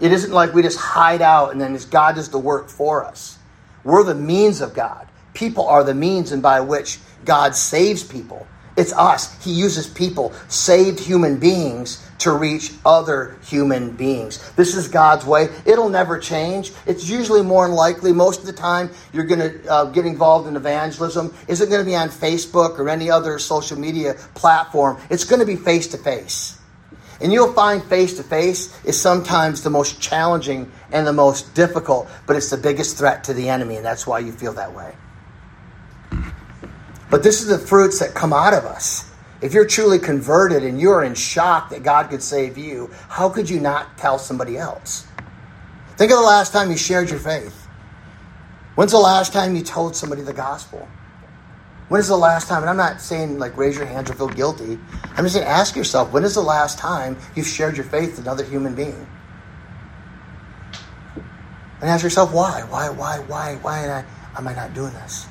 [0.00, 3.38] It isn't like we just hide out and then God does the work for us.
[3.84, 5.08] We're the means of God.
[5.32, 8.46] People are the means and by which God saves people.
[8.76, 9.42] It's us.
[9.42, 14.52] He uses people, saved human beings, to reach other human beings.
[14.52, 15.48] This is God's way.
[15.64, 16.72] It'll never change.
[16.86, 20.48] It's usually more than likely, most of the time, you're going to uh, get involved
[20.48, 21.34] in evangelism.
[21.46, 25.00] Isn't going to be on Facebook or any other social media platform.
[25.10, 26.58] It's going to be face to face.
[27.20, 32.08] And you'll find face to face is sometimes the most challenging and the most difficult,
[32.26, 34.94] but it's the biggest threat to the enemy, and that's why you feel that way.
[37.10, 39.10] But this is the fruits that come out of us.
[39.40, 43.48] If you're truly converted and you're in shock that God could save you, how could
[43.48, 45.06] you not tell somebody else?
[45.96, 47.66] Think of the last time you shared your faith.
[48.74, 50.88] When's the last time you told somebody the gospel?
[51.88, 54.28] When is the last time, and I'm not saying like raise your hands or feel
[54.28, 54.78] guilty,
[55.16, 58.20] I'm just saying ask yourself, when is the last time you've shared your faith with
[58.20, 59.06] another human being?
[61.80, 62.64] And ask yourself why?
[62.68, 64.04] Why, why, why, why am
[64.34, 65.26] I, am I not doing this?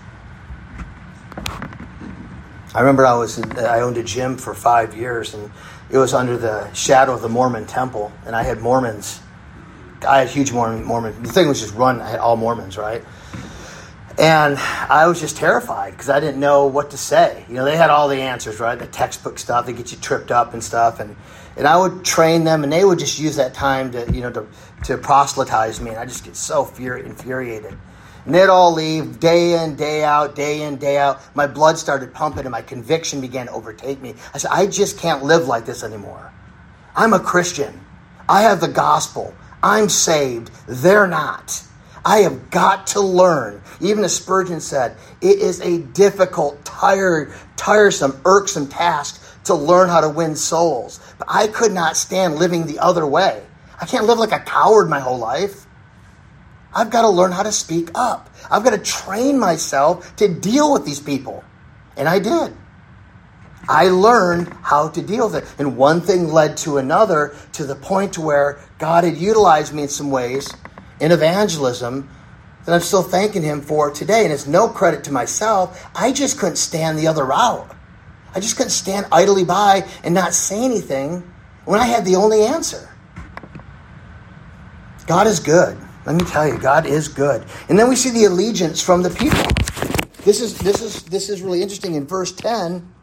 [1.37, 5.49] I remember I was I owned a gym for five years, and
[5.89, 9.21] it was under the shadow of the Mormon temple, and I had Mormons.
[10.07, 11.23] I had huge Mormon Mormon.
[11.23, 12.01] The thing was just run.
[12.01, 13.03] I had all Mormons, right?
[14.17, 17.45] And I was just terrified because I didn't know what to say.
[17.49, 18.79] You know, they had all the answers, right?
[18.79, 21.01] The textbook stuff, they get you tripped up and stuff.
[21.01, 21.17] And,
[21.57, 24.31] and I would train them, and they would just use that time to, you know,
[24.31, 24.47] to,
[24.85, 25.91] to proselytize me.
[25.91, 27.77] And I just get so furi- infuriated.
[28.27, 31.21] They'd all leave day in, day out, day in, day out.
[31.35, 34.15] My blood started pumping, and my conviction began to overtake me.
[34.33, 36.33] I said, I just can't live like this anymore.
[36.95, 37.79] I'm a Christian.
[38.27, 39.33] I have the gospel.
[39.61, 40.49] I'm saved.
[40.67, 41.61] They're not.
[42.03, 43.61] I have got to learn.
[43.81, 50.01] Even as Spurgeon said, it is a difficult, tired, tiresome, irksome task to learn how
[50.01, 50.99] to win souls.
[51.17, 53.43] But I could not stand living the other way.
[53.79, 55.64] I can't live like a coward my whole life.
[56.75, 58.29] I've got to learn how to speak up.
[58.51, 61.43] I've got to train myself to deal with these people.
[61.95, 62.53] And I did.
[63.67, 65.55] I learned how to deal with it.
[65.57, 69.89] And one thing led to another to the point where God had utilized me in
[69.89, 70.53] some ways
[70.99, 72.09] in evangelism
[72.65, 74.23] that I'm still thanking him for today.
[74.23, 75.89] And it's no credit to myself.
[75.95, 77.73] I just couldn't stand the other route.
[78.35, 81.31] I just couldn't stand idly by and not say anything
[81.63, 82.89] when I had the only answer.
[85.07, 85.77] God is good.
[86.05, 87.45] Let me tell you, God is good.
[87.67, 89.43] And then we see the allegiance from the people.
[90.23, 92.93] This is this is this is really interesting in verse 10.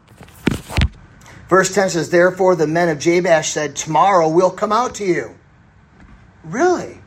[1.49, 5.35] Verse 10 says, Therefore the men of Jabesh said, Tomorrow we'll come out to you.
[6.43, 6.99] Really?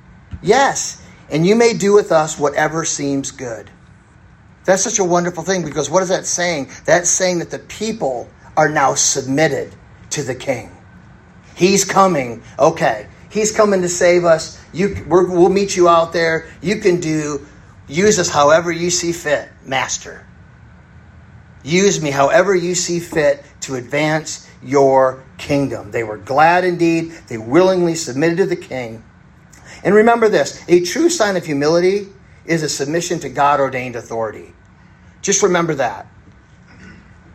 [0.42, 3.70] Yes, and you may do with us whatever seems good.
[4.64, 6.70] That's such a wonderful thing because what is that saying?
[6.84, 9.74] That's saying that the people are now submitted
[10.10, 10.70] to the king.
[11.54, 12.42] He's coming.
[12.58, 14.62] Okay, he's coming to save us.
[14.72, 16.48] You, we will meet you out there.
[16.62, 17.46] You can do,
[17.88, 20.26] use us however you see fit, Master.
[21.62, 25.90] Use me however you see fit to advance your kingdom.
[25.90, 27.10] They were glad indeed.
[27.28, 29.02] They willingly submitted to the king.
[29.82, 32.08] And remember this a true sign of humility
[32.44, 34.54] is a submission to God ordained authority.
[35.22, 36.06] Just remember that.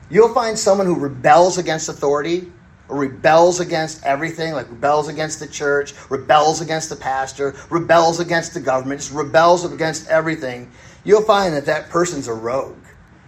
[0.09, 2.51] You'll find someone who rebels against authority, or
[2.91, 8.59] rebels against everything, like rebels against the church, rebels against the pastor, rebels against the
[8.59, 10.71] government, just rebels against everything.
[11.03, 12.77] You'll find that that person's a rogue.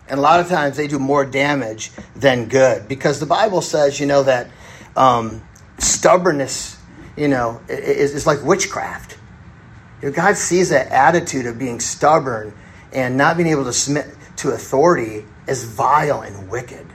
[0.07, 3.99] And a lot of times they do more damage than good because the Bible says,
[3.99, 4.51] you know, that
[4.95, 5.41] um,
[5.79, 6.77] stubbornness
[7.15, 9.17] you know, is, is like witchcraft.
[10.01, 12.53] You know, God sees that attitude of being stubborn
[12.91, 14.07] and not being able to submit
[14.37, 16.85] to authority as vile and wicked.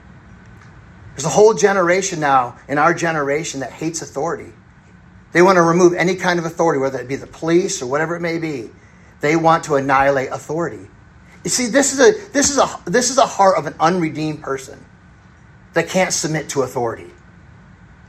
[1.19, 4.53] There's a whole generation now in our generation that hates authority.
[5.33, 8.15] They want to remove any kind of authority, whether it be the police or whatever
[8.15, 8.71] it may be.
[9.21, 10.89] They want to annihilate authority.
[11.43, 14.43] You see, this is a this is a this is the heart of an unredeemed
[14.43, 14.79] person
[15.73, 17.11] that can't submit to authority.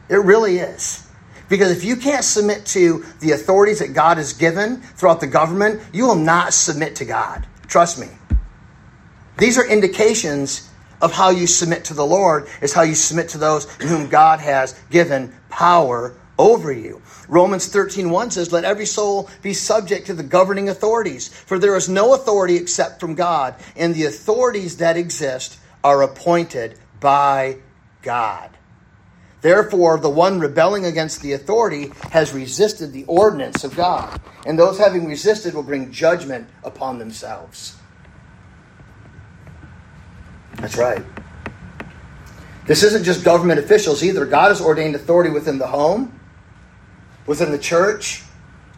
[0.07, 1.07] It really is.
[1.49, 5.81] Because if you can't submit to the authorities that God has given throughout the government,
[5.93, 7.47] you will not submit to God.
[7.65, 8.09] Trust me.
[9.39, 10.68] These are indications
[11.01, 14.07] of how you submit to the Lord, is how you submit to those in whom
[14.07, 17.01] God has given power over you.
[17.27, 21.89] Romans 13:1 says, "Let every soul be subject to the governing authorities, for there is
[21.89, 27.57] no authority except from God, and the authorities that exist are appointed by
[28.01, 28.49] God."
[29.41, 34.79] Therefore, the one rebelling against the authority has resisted the ordinance of God, and those
[34.79, 37.73] having resisted will bring judgment upon themselves.
[40.61, 41.03] That's right.
[42.65, 44.25] This isn't just government officials either.
[44.25, 46.19] God has ordained authority within the home,
[47.25, 48.23] within the church,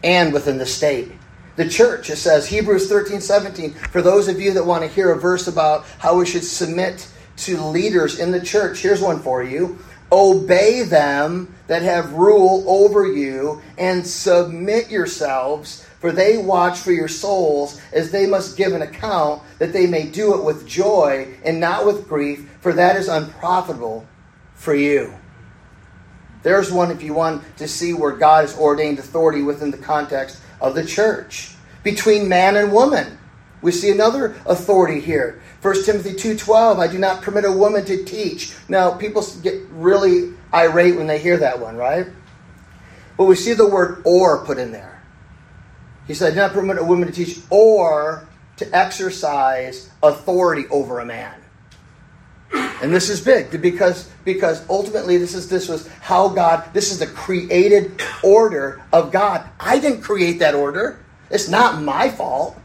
[0.02, 1.12] and within the state.
[1.56, 5.12] The church, it says, Hebrews 13, 17, for those of you that want to hear
[5.12, 7.06] a verse about how we should submit
[7.38, 9.78] to leaders in the church, here's one for you.
[10.12, 17.08] Obey them that have rule over you and submit yourselves, for they watch for your
[17.08, 21.58] souls as they must give an account, that they may do it with joy and
[21.58, 24.06] not with grief, for that is unprofitable
[24.54, 25.14] for you.
[26.42, 30.42] There's one if you want to see where God has ordained authority within the context
[30.60, 31.54] of the church.
[31.82, 33.18] Between man and woman,
[33.62, 35.40] we see another authority here.
[35.62, 38.52] 1 Timothy 2:12, I do not permit a woman to teach.
[38.68, 42.06] Now, people get really irate when they hear that one, right?
[43.16, 45.00] But we see the word or put in there.
[46.08, 50.98] He said, I do not permit a woman to teach or to exercise authority over
[50.98, 51.34] a man.
[52.82, 56.98] And this is big because because ultimately this is this was how God this is
[56.98, 59.48] the created order of God.
[59.60, 60.98] I didn't create that order.
[61.30, 62.58] It's not my fault.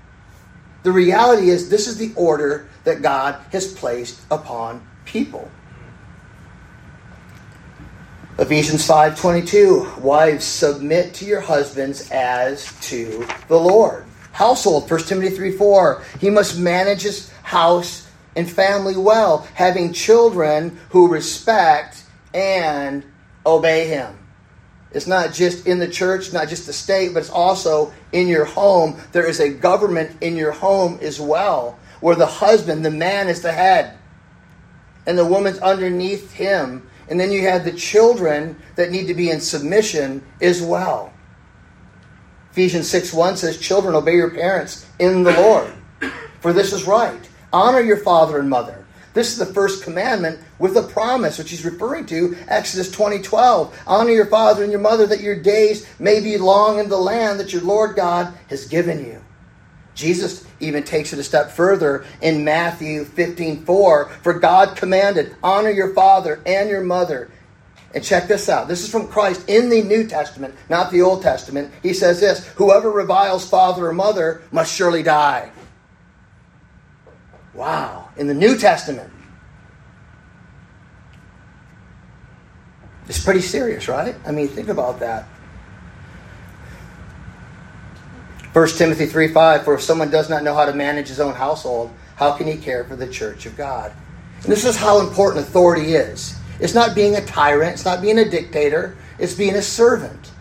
[0.88, 5.52] The reality is, this is the order that God has placed upon people.
[8.40, 14.06] Ephesians 5:22 Wives submit to your husbands as to the Lord.
[14.32, 14.88] household.
[14.88, 16.04] 1 Timothy 3 4.
[16.22, 23.04] He must manage his house and family well, having children who respect and
[23.46, 24.16] obey him.
[24.92, 28.46] It's not just in the church, not just the state, but it's also in your
[28.46, 28.96] home.
[29.12, 33.42] There is a government in your home as well, where the husband, the man, is
[33.42, 33.98] the head,
[35.06, 36.88] and the woman's underneath him.
[37.10, 41.14] And then you have the children that need to be in submission as well.
[42.52, 45.74] Ephesians 6 1 says, Children, obey your parents in the Lord,
[46.42, 47.30] for this is right.
[47.54, 48.86] Honor your father and mother.
[49.14, 53.82] This is the first commandment with a promise, which he's referring to, Exodus 20 12.
[53.88, 57.40] Honor your father and your mother, that your days may be long in the land
[57.40, 59.24] that your Lord God has given you.
[59.96, 64.10] Jesus even takes it a step further in Matthew 15 4.
[64.24, 67.30] For God commanded, Honor your father and your mother
[67.94, 68.68] and check this out.
[68.68, 71.74] This is from Christ in the New Testament, not the Old Testament.
[71.82, 75.52] He says this Whoever reviles father or mother must surely die.
[77.54, 78.10] Wow.
[78.18, 79.12] In the New Testament.
[83.08, 84.16] It's pretty serious, right?
[84.26, 85.28] I mean, think about that.
[88.58, 91.36] 1 Timothy 3 5 For if someone does not know how to manage his own
[91.36, 93.94] household, how can he care for the church of God?
[94.42, 96.36] And this is how important authority is.
[96.60, 100.32] It's not being a tyrant, it's not being a dictator, it's being a servant.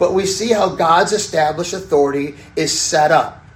[0.00, 3.46] But we see how God's established authority is set up.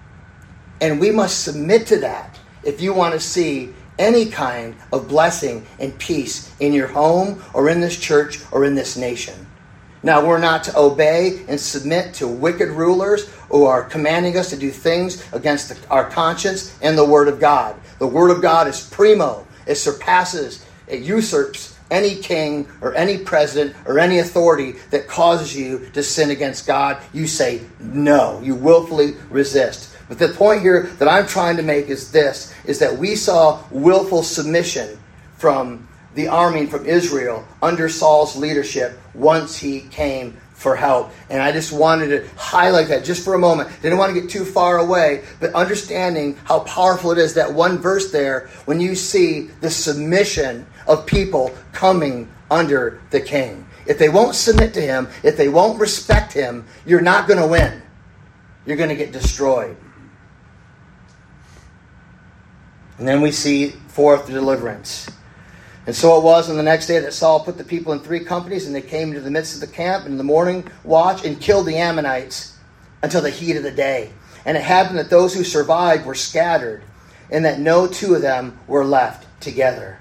[0.80, 5.66] And we must submit to that if you want to see any kind of blessing
[5.80, 9.43] and peace in your home or in this church or in this nation.
[10.04, 14.56] Now, we're not to obey and submit to wicked rulers who are commanding us to
[14.56, 17.74] do things against the, our conscience and the Word of God.
[17.98, 23.74] The Word of God is primo, it surpasses, it usurps any king or any president
[23.86, 28.42] or any authority that causes you to sin against God, you say no.
[28.42, 29.96] You willfully resist.
[30.08, 33.62] But the point here that I'm trying to make is this is that we saw
[33.70, 34.98] willful submission
[35.38, 41.12] from the army from Israel under Saul's leadership once he came for help.
[41.28, 43.68] And I just wanted to highlight that just for a moment.
[43.82, 47.78] Didn't want to get too far away, but understanding how powerful it is that one
[47.78, 53.66] verse there when you see the submission of people coming under the king.
[53.86, 57.46] If they won't submit to him, if they won't respect him, you're not going to
[57.46, 57.82] win.
[58.64, 59.76] You're going to get destroyed.
[62.96, 65.10] And then we see fourth deliverance.
[65.86, 68.20] And so it was on the next day that Saul put the people in three
[68.20, 71.40] companies, and they came into the midst of the camp in the morning watch and
[71.40, 72.56] killed the Ammonites
[73.02, 74.12] until the heat of the day.
[74.46, 76.82] And it happened that those who survived were scattered,
[77.30, 79.98] and that no two of them were left together.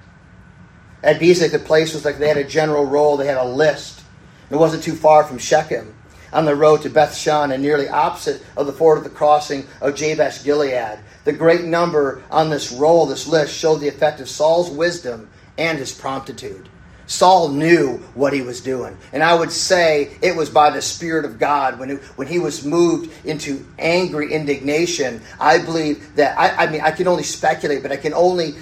[1.01, 4.01] At Bezek, the place was like they had a general roll, they had a list.
[4.49, 5.93] It wasn't too far from Shechem,
[6.31, 9.67] on the road to Beth Shan, and nearly opposite of the ford of the crossing
[9.81, 10.99] of Jabesh Gilead.
[11.25, 15.77] The great number on this roll, this list, showed the effect of Saul's wisdom and
[15.77, 16.69] his promptitude.
[17.05, 18.97] Saul knew what he was doing.
[19.11, 22.39] And I would say it was by the Spirit of God when, it, when he
[22.39, 25.21] was moved into angry indignation.
[25.39, 28.55] I believe that, I, I mean, I can only speculate, but I can only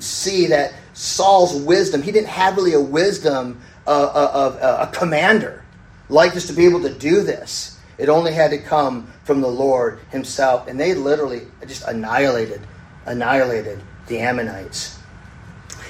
[0.00, 4.88] see that Saul's wisdom, he didn't have really a wisdom uh, uh, of, of, of
[4.88, 5.64] a commander
[6.08, 7.78] like this to be able to do this.
[7.98, 10.66] It only had to come from the Lord himself.
[10.66, 12.60] And they literally just annihilated,
[13.06, 14.99] annihilated the Ammonites.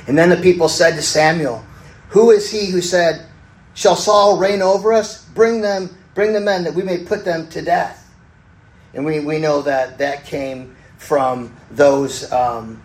[0.06, 1.64] And then the people said to Samuel,
[2.08, 3.26] Who is he who said,
[3.74, 5.24] Shall Saul reign over us?
[5.26, 8.12] Bring them, bring the men that we may put them to death.
[8.94, 12.82] And we, we know that that came from those um,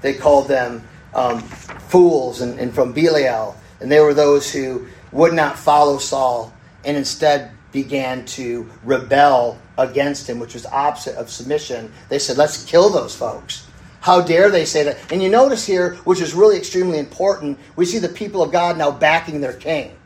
[0.00, 3.56] they called them um, fools and, and from Belial.
[3.80, 6.52] And they were those who would not follow Saul
[6.84, 11.92] and instead began to rebel against him, which was opposite of submission.
[12.08, 13.67] They said, let's kill those folks.
[14.00, 15.12] How dare they say that?
[15.12, 18.78] And you notice here, which is really extremely important, we see the people of God
[18.78, 19.96] now backing their king.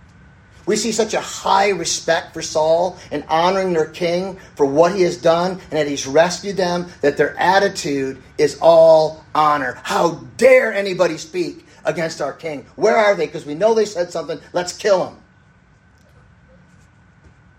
[0.64, 5.03] We see such a high respect for Saul and honoring their king for what he
[5.03, 9.80] has done and that he's rescued them, that their attitude is all honor.
[9.82, 12.64] How dare anybody speak against our king?
[12.76, 13.26] Where are they?
[13.26, 14.38] Because we know they said something.
[14.53, 15.18] Let's kill them.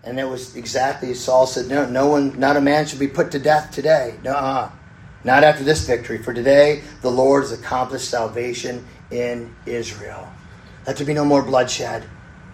[0.02, 3.30] And it was exactly Saul said, no, no one, not a man should be put
[3.32, 4.14] to death today.
[4.22, 4.70] No,
[5.24, 6.18] not after this victory.
[6.18, 10.30] For today, the Lord has accomplished salvation in Israel.
[10.86, 12.04] Let there be no more bloodshed.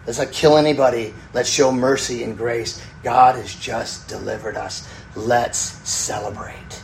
[0.07, 1.12] Let's not kill anybody.
[1.35, 2.83] Let's show mercy and grace.
[3.03, 4.89] God has just delivered us.
[5.14, 6.83] Let's celebrate.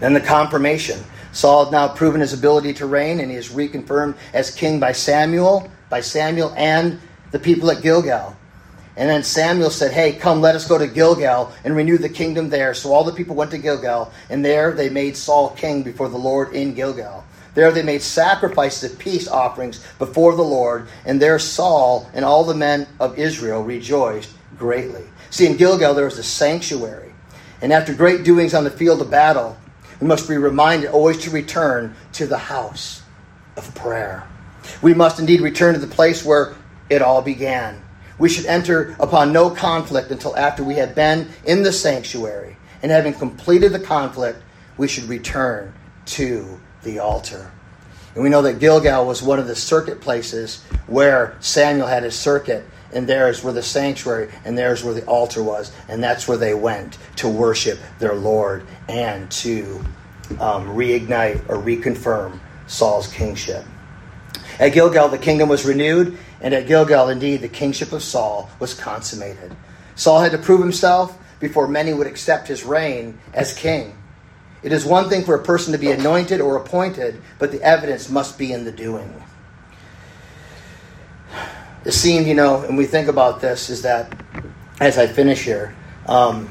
[0.00, 1.00] Then the confirmation.
[1.32, 4.92] Saul had now proven his ability to reign, and he is reconfirmed as king by
[4.92, 7.00] Samuel, by Samuel and
[7.30, 8.36] the people at Gilgal.
[8.96, 12.50] And then Samuel said, Hey, come, let us go to Gilgal and renew the kingdom
[12.50, 12.74] there.
[12.74, 16.18] So all the people went to Gilgal, and there they made Saul king before the
[16.18, 17.24] Lord in Gilgal.
[17.54, 22.44] There they made sacrifices of peace offerings before the Lord, and there Saul and all
[22.44, 25.04] the men of Israel rejoiced greatly.
[25.30, 27.12] See, in Gilgal there was a sanctuary.
[27.60, 29.56] And after great doings on the field of battle,
[30.00, 33.02] we must be reminded always to return to the house
[33.56, 34.26] of prayer.
[34.80, 36.54] We must indeed return to the place where
[36.90, 37.81] it all began.
[38.22, 42.56] We should enter upon no conflict until after we have been in the sanctuary.
[42.80, 44.40] And having completed the conflict,
[44.76, 45.74] we should return
[46.06, 47.50] to the altar.
[48.14, 52.16] And we know that Gilgal was one of the circuit places where Samuel had his
[52.16, 56.38] circuit, and there's where the sanctuary, and there's where the altar was, and that's where
[56.38, 59.84] they went to worship their Lord and to
[60.38, 63.64] um, reignite or reconfirm Saul's kingship.
[64.60, 68.74] At Gilgal, the kingdom was renewed, and at Gilgal, indeed, the kingship of Saul was
[68.74, 69.54] consummated.
[69.94, 73.96] Saul had to prove himself before many would accept his reign as king.
[74.62, 78.08] It is one thing for a person to be anointed or appointed, but the evidence
[78.08, 79.22] must be in the doing.
[81.84, 84.12] It seemed, you know, and we think about this, is that
[84.80, 85.74] as I finish here,
[86.06, 86.50] um,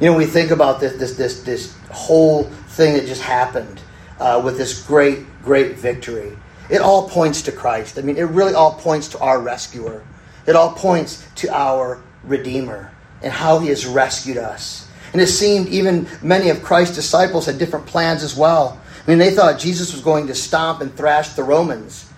[0.00, 3.80] you know, we think about this this this this whole thing that just happened
[4.18, 6.36] uh, with this great great victory.
[6.70, 7.98] It all points to Christ.
[7.98, 10.04] I mean, it really all points to our rescuer.
[10.46, 12.92] It all points to our Redeemer
[13.22, 14.88] and how He has rescued us.
[15.12, 18.80] And it seemed even many of Christ's disciples had different plans as well.
[19.04, 22.08] I mean, they thought Jesus was going to stomp and thrash the Romans,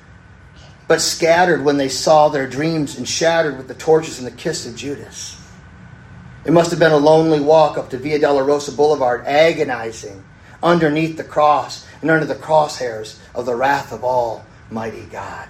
[0.89, 4.67] but scattered when they saw their dreams and shattered with the torches and the kiss
[4.67, 5.41] of Judas.
[6.45, 10.23] It must have been a lonely walk up to Via Dolorosa Boulevard, agonizing
[10.63, 15.49] underneath the cross and under the crosshairs of the wrath of Almighty God.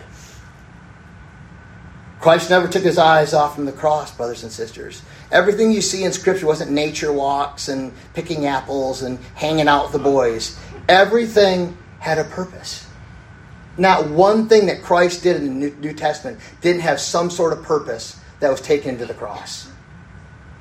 [2.21, 5.03] Christ never took his eyes off from the cross, brothers and sisters.
[5.33, 9.93] Everything you see in Scripture wasn't nature walks and picking apples and hanging out with
[9.93, 10.57] the boys.
[10.89, 12.87] Everything had a purpose.
[13.77, 17.65] Not one thing that Christ did in the New Testament didn't have some sort of
[17.65, 19.72] purpose that was taken to the cross.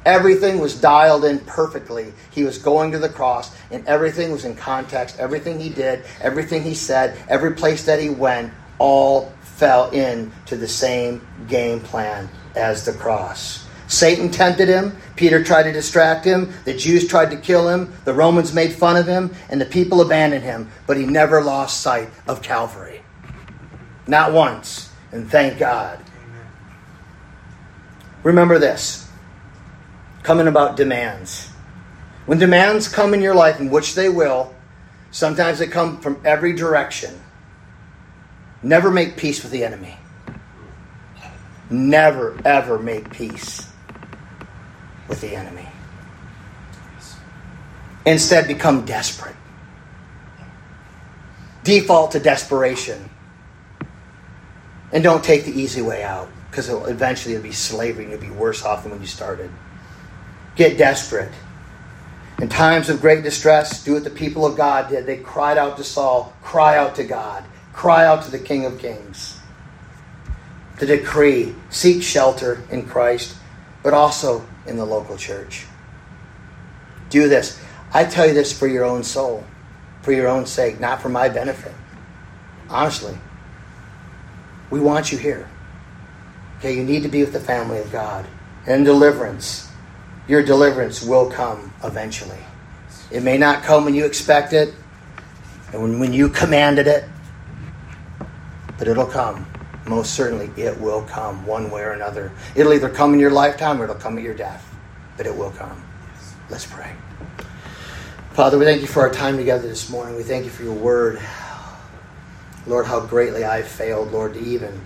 [0.06, 2.14] Everything was dialed in perfectly.
[2.32, 5.20] He was going to the cross, and everything was in context.
[5.20, 10.68] Everything he did, everything he said, every place that he went, all fell into the
[10.68, 13.68] same game plan as the cross.
[13.88, 14.98] Satan tempted him.
[15.18, 16.54] Peter tried to distract him.
[16.64, 17.94] The Jews tried to kill him.
[18.06, 19.36] The Romans made fun of him.
[19.50, 20.72] And the people abandoned him.
[20.88, 23.02] But he never lost sight of Calvary.
[24.08, 24.90] Not once.
[25.12, 26.00] And thank God.
[28.24, 29.01] Remember this
[30.24, 31.48] coming about demands.
[32.26, 34.54] When demands come in your life, in which they will,
[35.12, 37.20] sometimes they come from every direction.
[38.64, 39.98] Never make peace with the enemy.
[41.70, 43.68] Never, ever make peace
[45.08, 45.68] with the enemy.
[48.06, 49.36] Instead, become desperate.
[51.64, 53.10] Default to desperation.
[54.92, 58.30] And don't take the easy way out because eventually it'll be slavery and you'll be
[58.30, 59.50] worse off than when you started.
[60.56, 61.32] Get desperate.
[62.42, 65.06] In times of great distress, do what the people of God did.
[65.06, 67.44] They cried out to Saul, cry out to God.
[67.74, 69.40] Cry out to the King of Kings.
[70.80, 73.36] The decree seek shelter in Christ,
[73.82, 75.66] but also in the local church.
[77.10, 77.60] Do this.
[77.94, 79.44] I tell you this for your own soul,
[80.02, 81.74] for your own sake, not for my benefit.
[82.70, 83.18] Honestly,
[84.70, 85.50] we want you here.
[86.60, 88.26] Okay, you need to be with the family of God.
[88.68, 89.71] And deliverance,
[90.32, 92.38] your deliverance will come eventually.
[93.12, 94.74] It may not come when you expect it,
[95.74, 97.04] and when, when you commanded it,
[98.78, 99.46] but it'll come.
[99.86, 102.32] Most certainly, it will come one way or another.
[102.56, 104.74] It'll either come in your lifetime or it'll come at your death,
[105.18, 105.84] but it will come.
[106.50, 106.96] Let's pray.
[108.32, 110.16] Father, we thank you for our time together this morning.
[110.16, 111.20] We thank you for your word.
[112.66, 114.80] Lord, how greatly I've failed, Lord, to even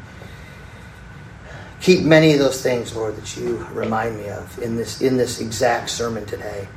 [1.86, 5.40] keep many of those things, Lord, that you remind me of in this in this
[5.40, 6.68] exact sermon today.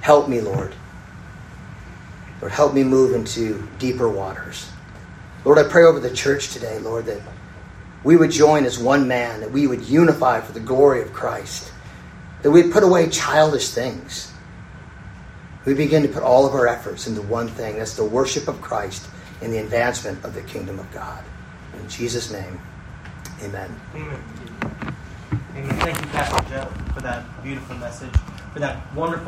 [0.00, 0.74] Help me, Lord.
[2.40, 4.70] Lord, help me move into deeper waters.
[5.44, 7.20] Lord, I pray over the church today, Lord, that
[8.04, 11.70] we would join as one man, that we would unify for the glory of Christ,
[12.40, 14.32] that we'd put away childish things.
[15.66, 18.62] We begin to put all of our efforts into one thing that's the worship of
[18.62, 19.08] Christ
[19.42, 21.22] and the advancement of the kingdom of God.
[21.78, 22.58] In Jesus' name,
[23.44, 23.80] amen.
[23.94, 24.20] Amen.
[25.56, 25.76] Amen.
[25.80, 28.14] Thank you, Pastor Joe, for that beautiful message,
[28.52, 29.22] for that wonderful.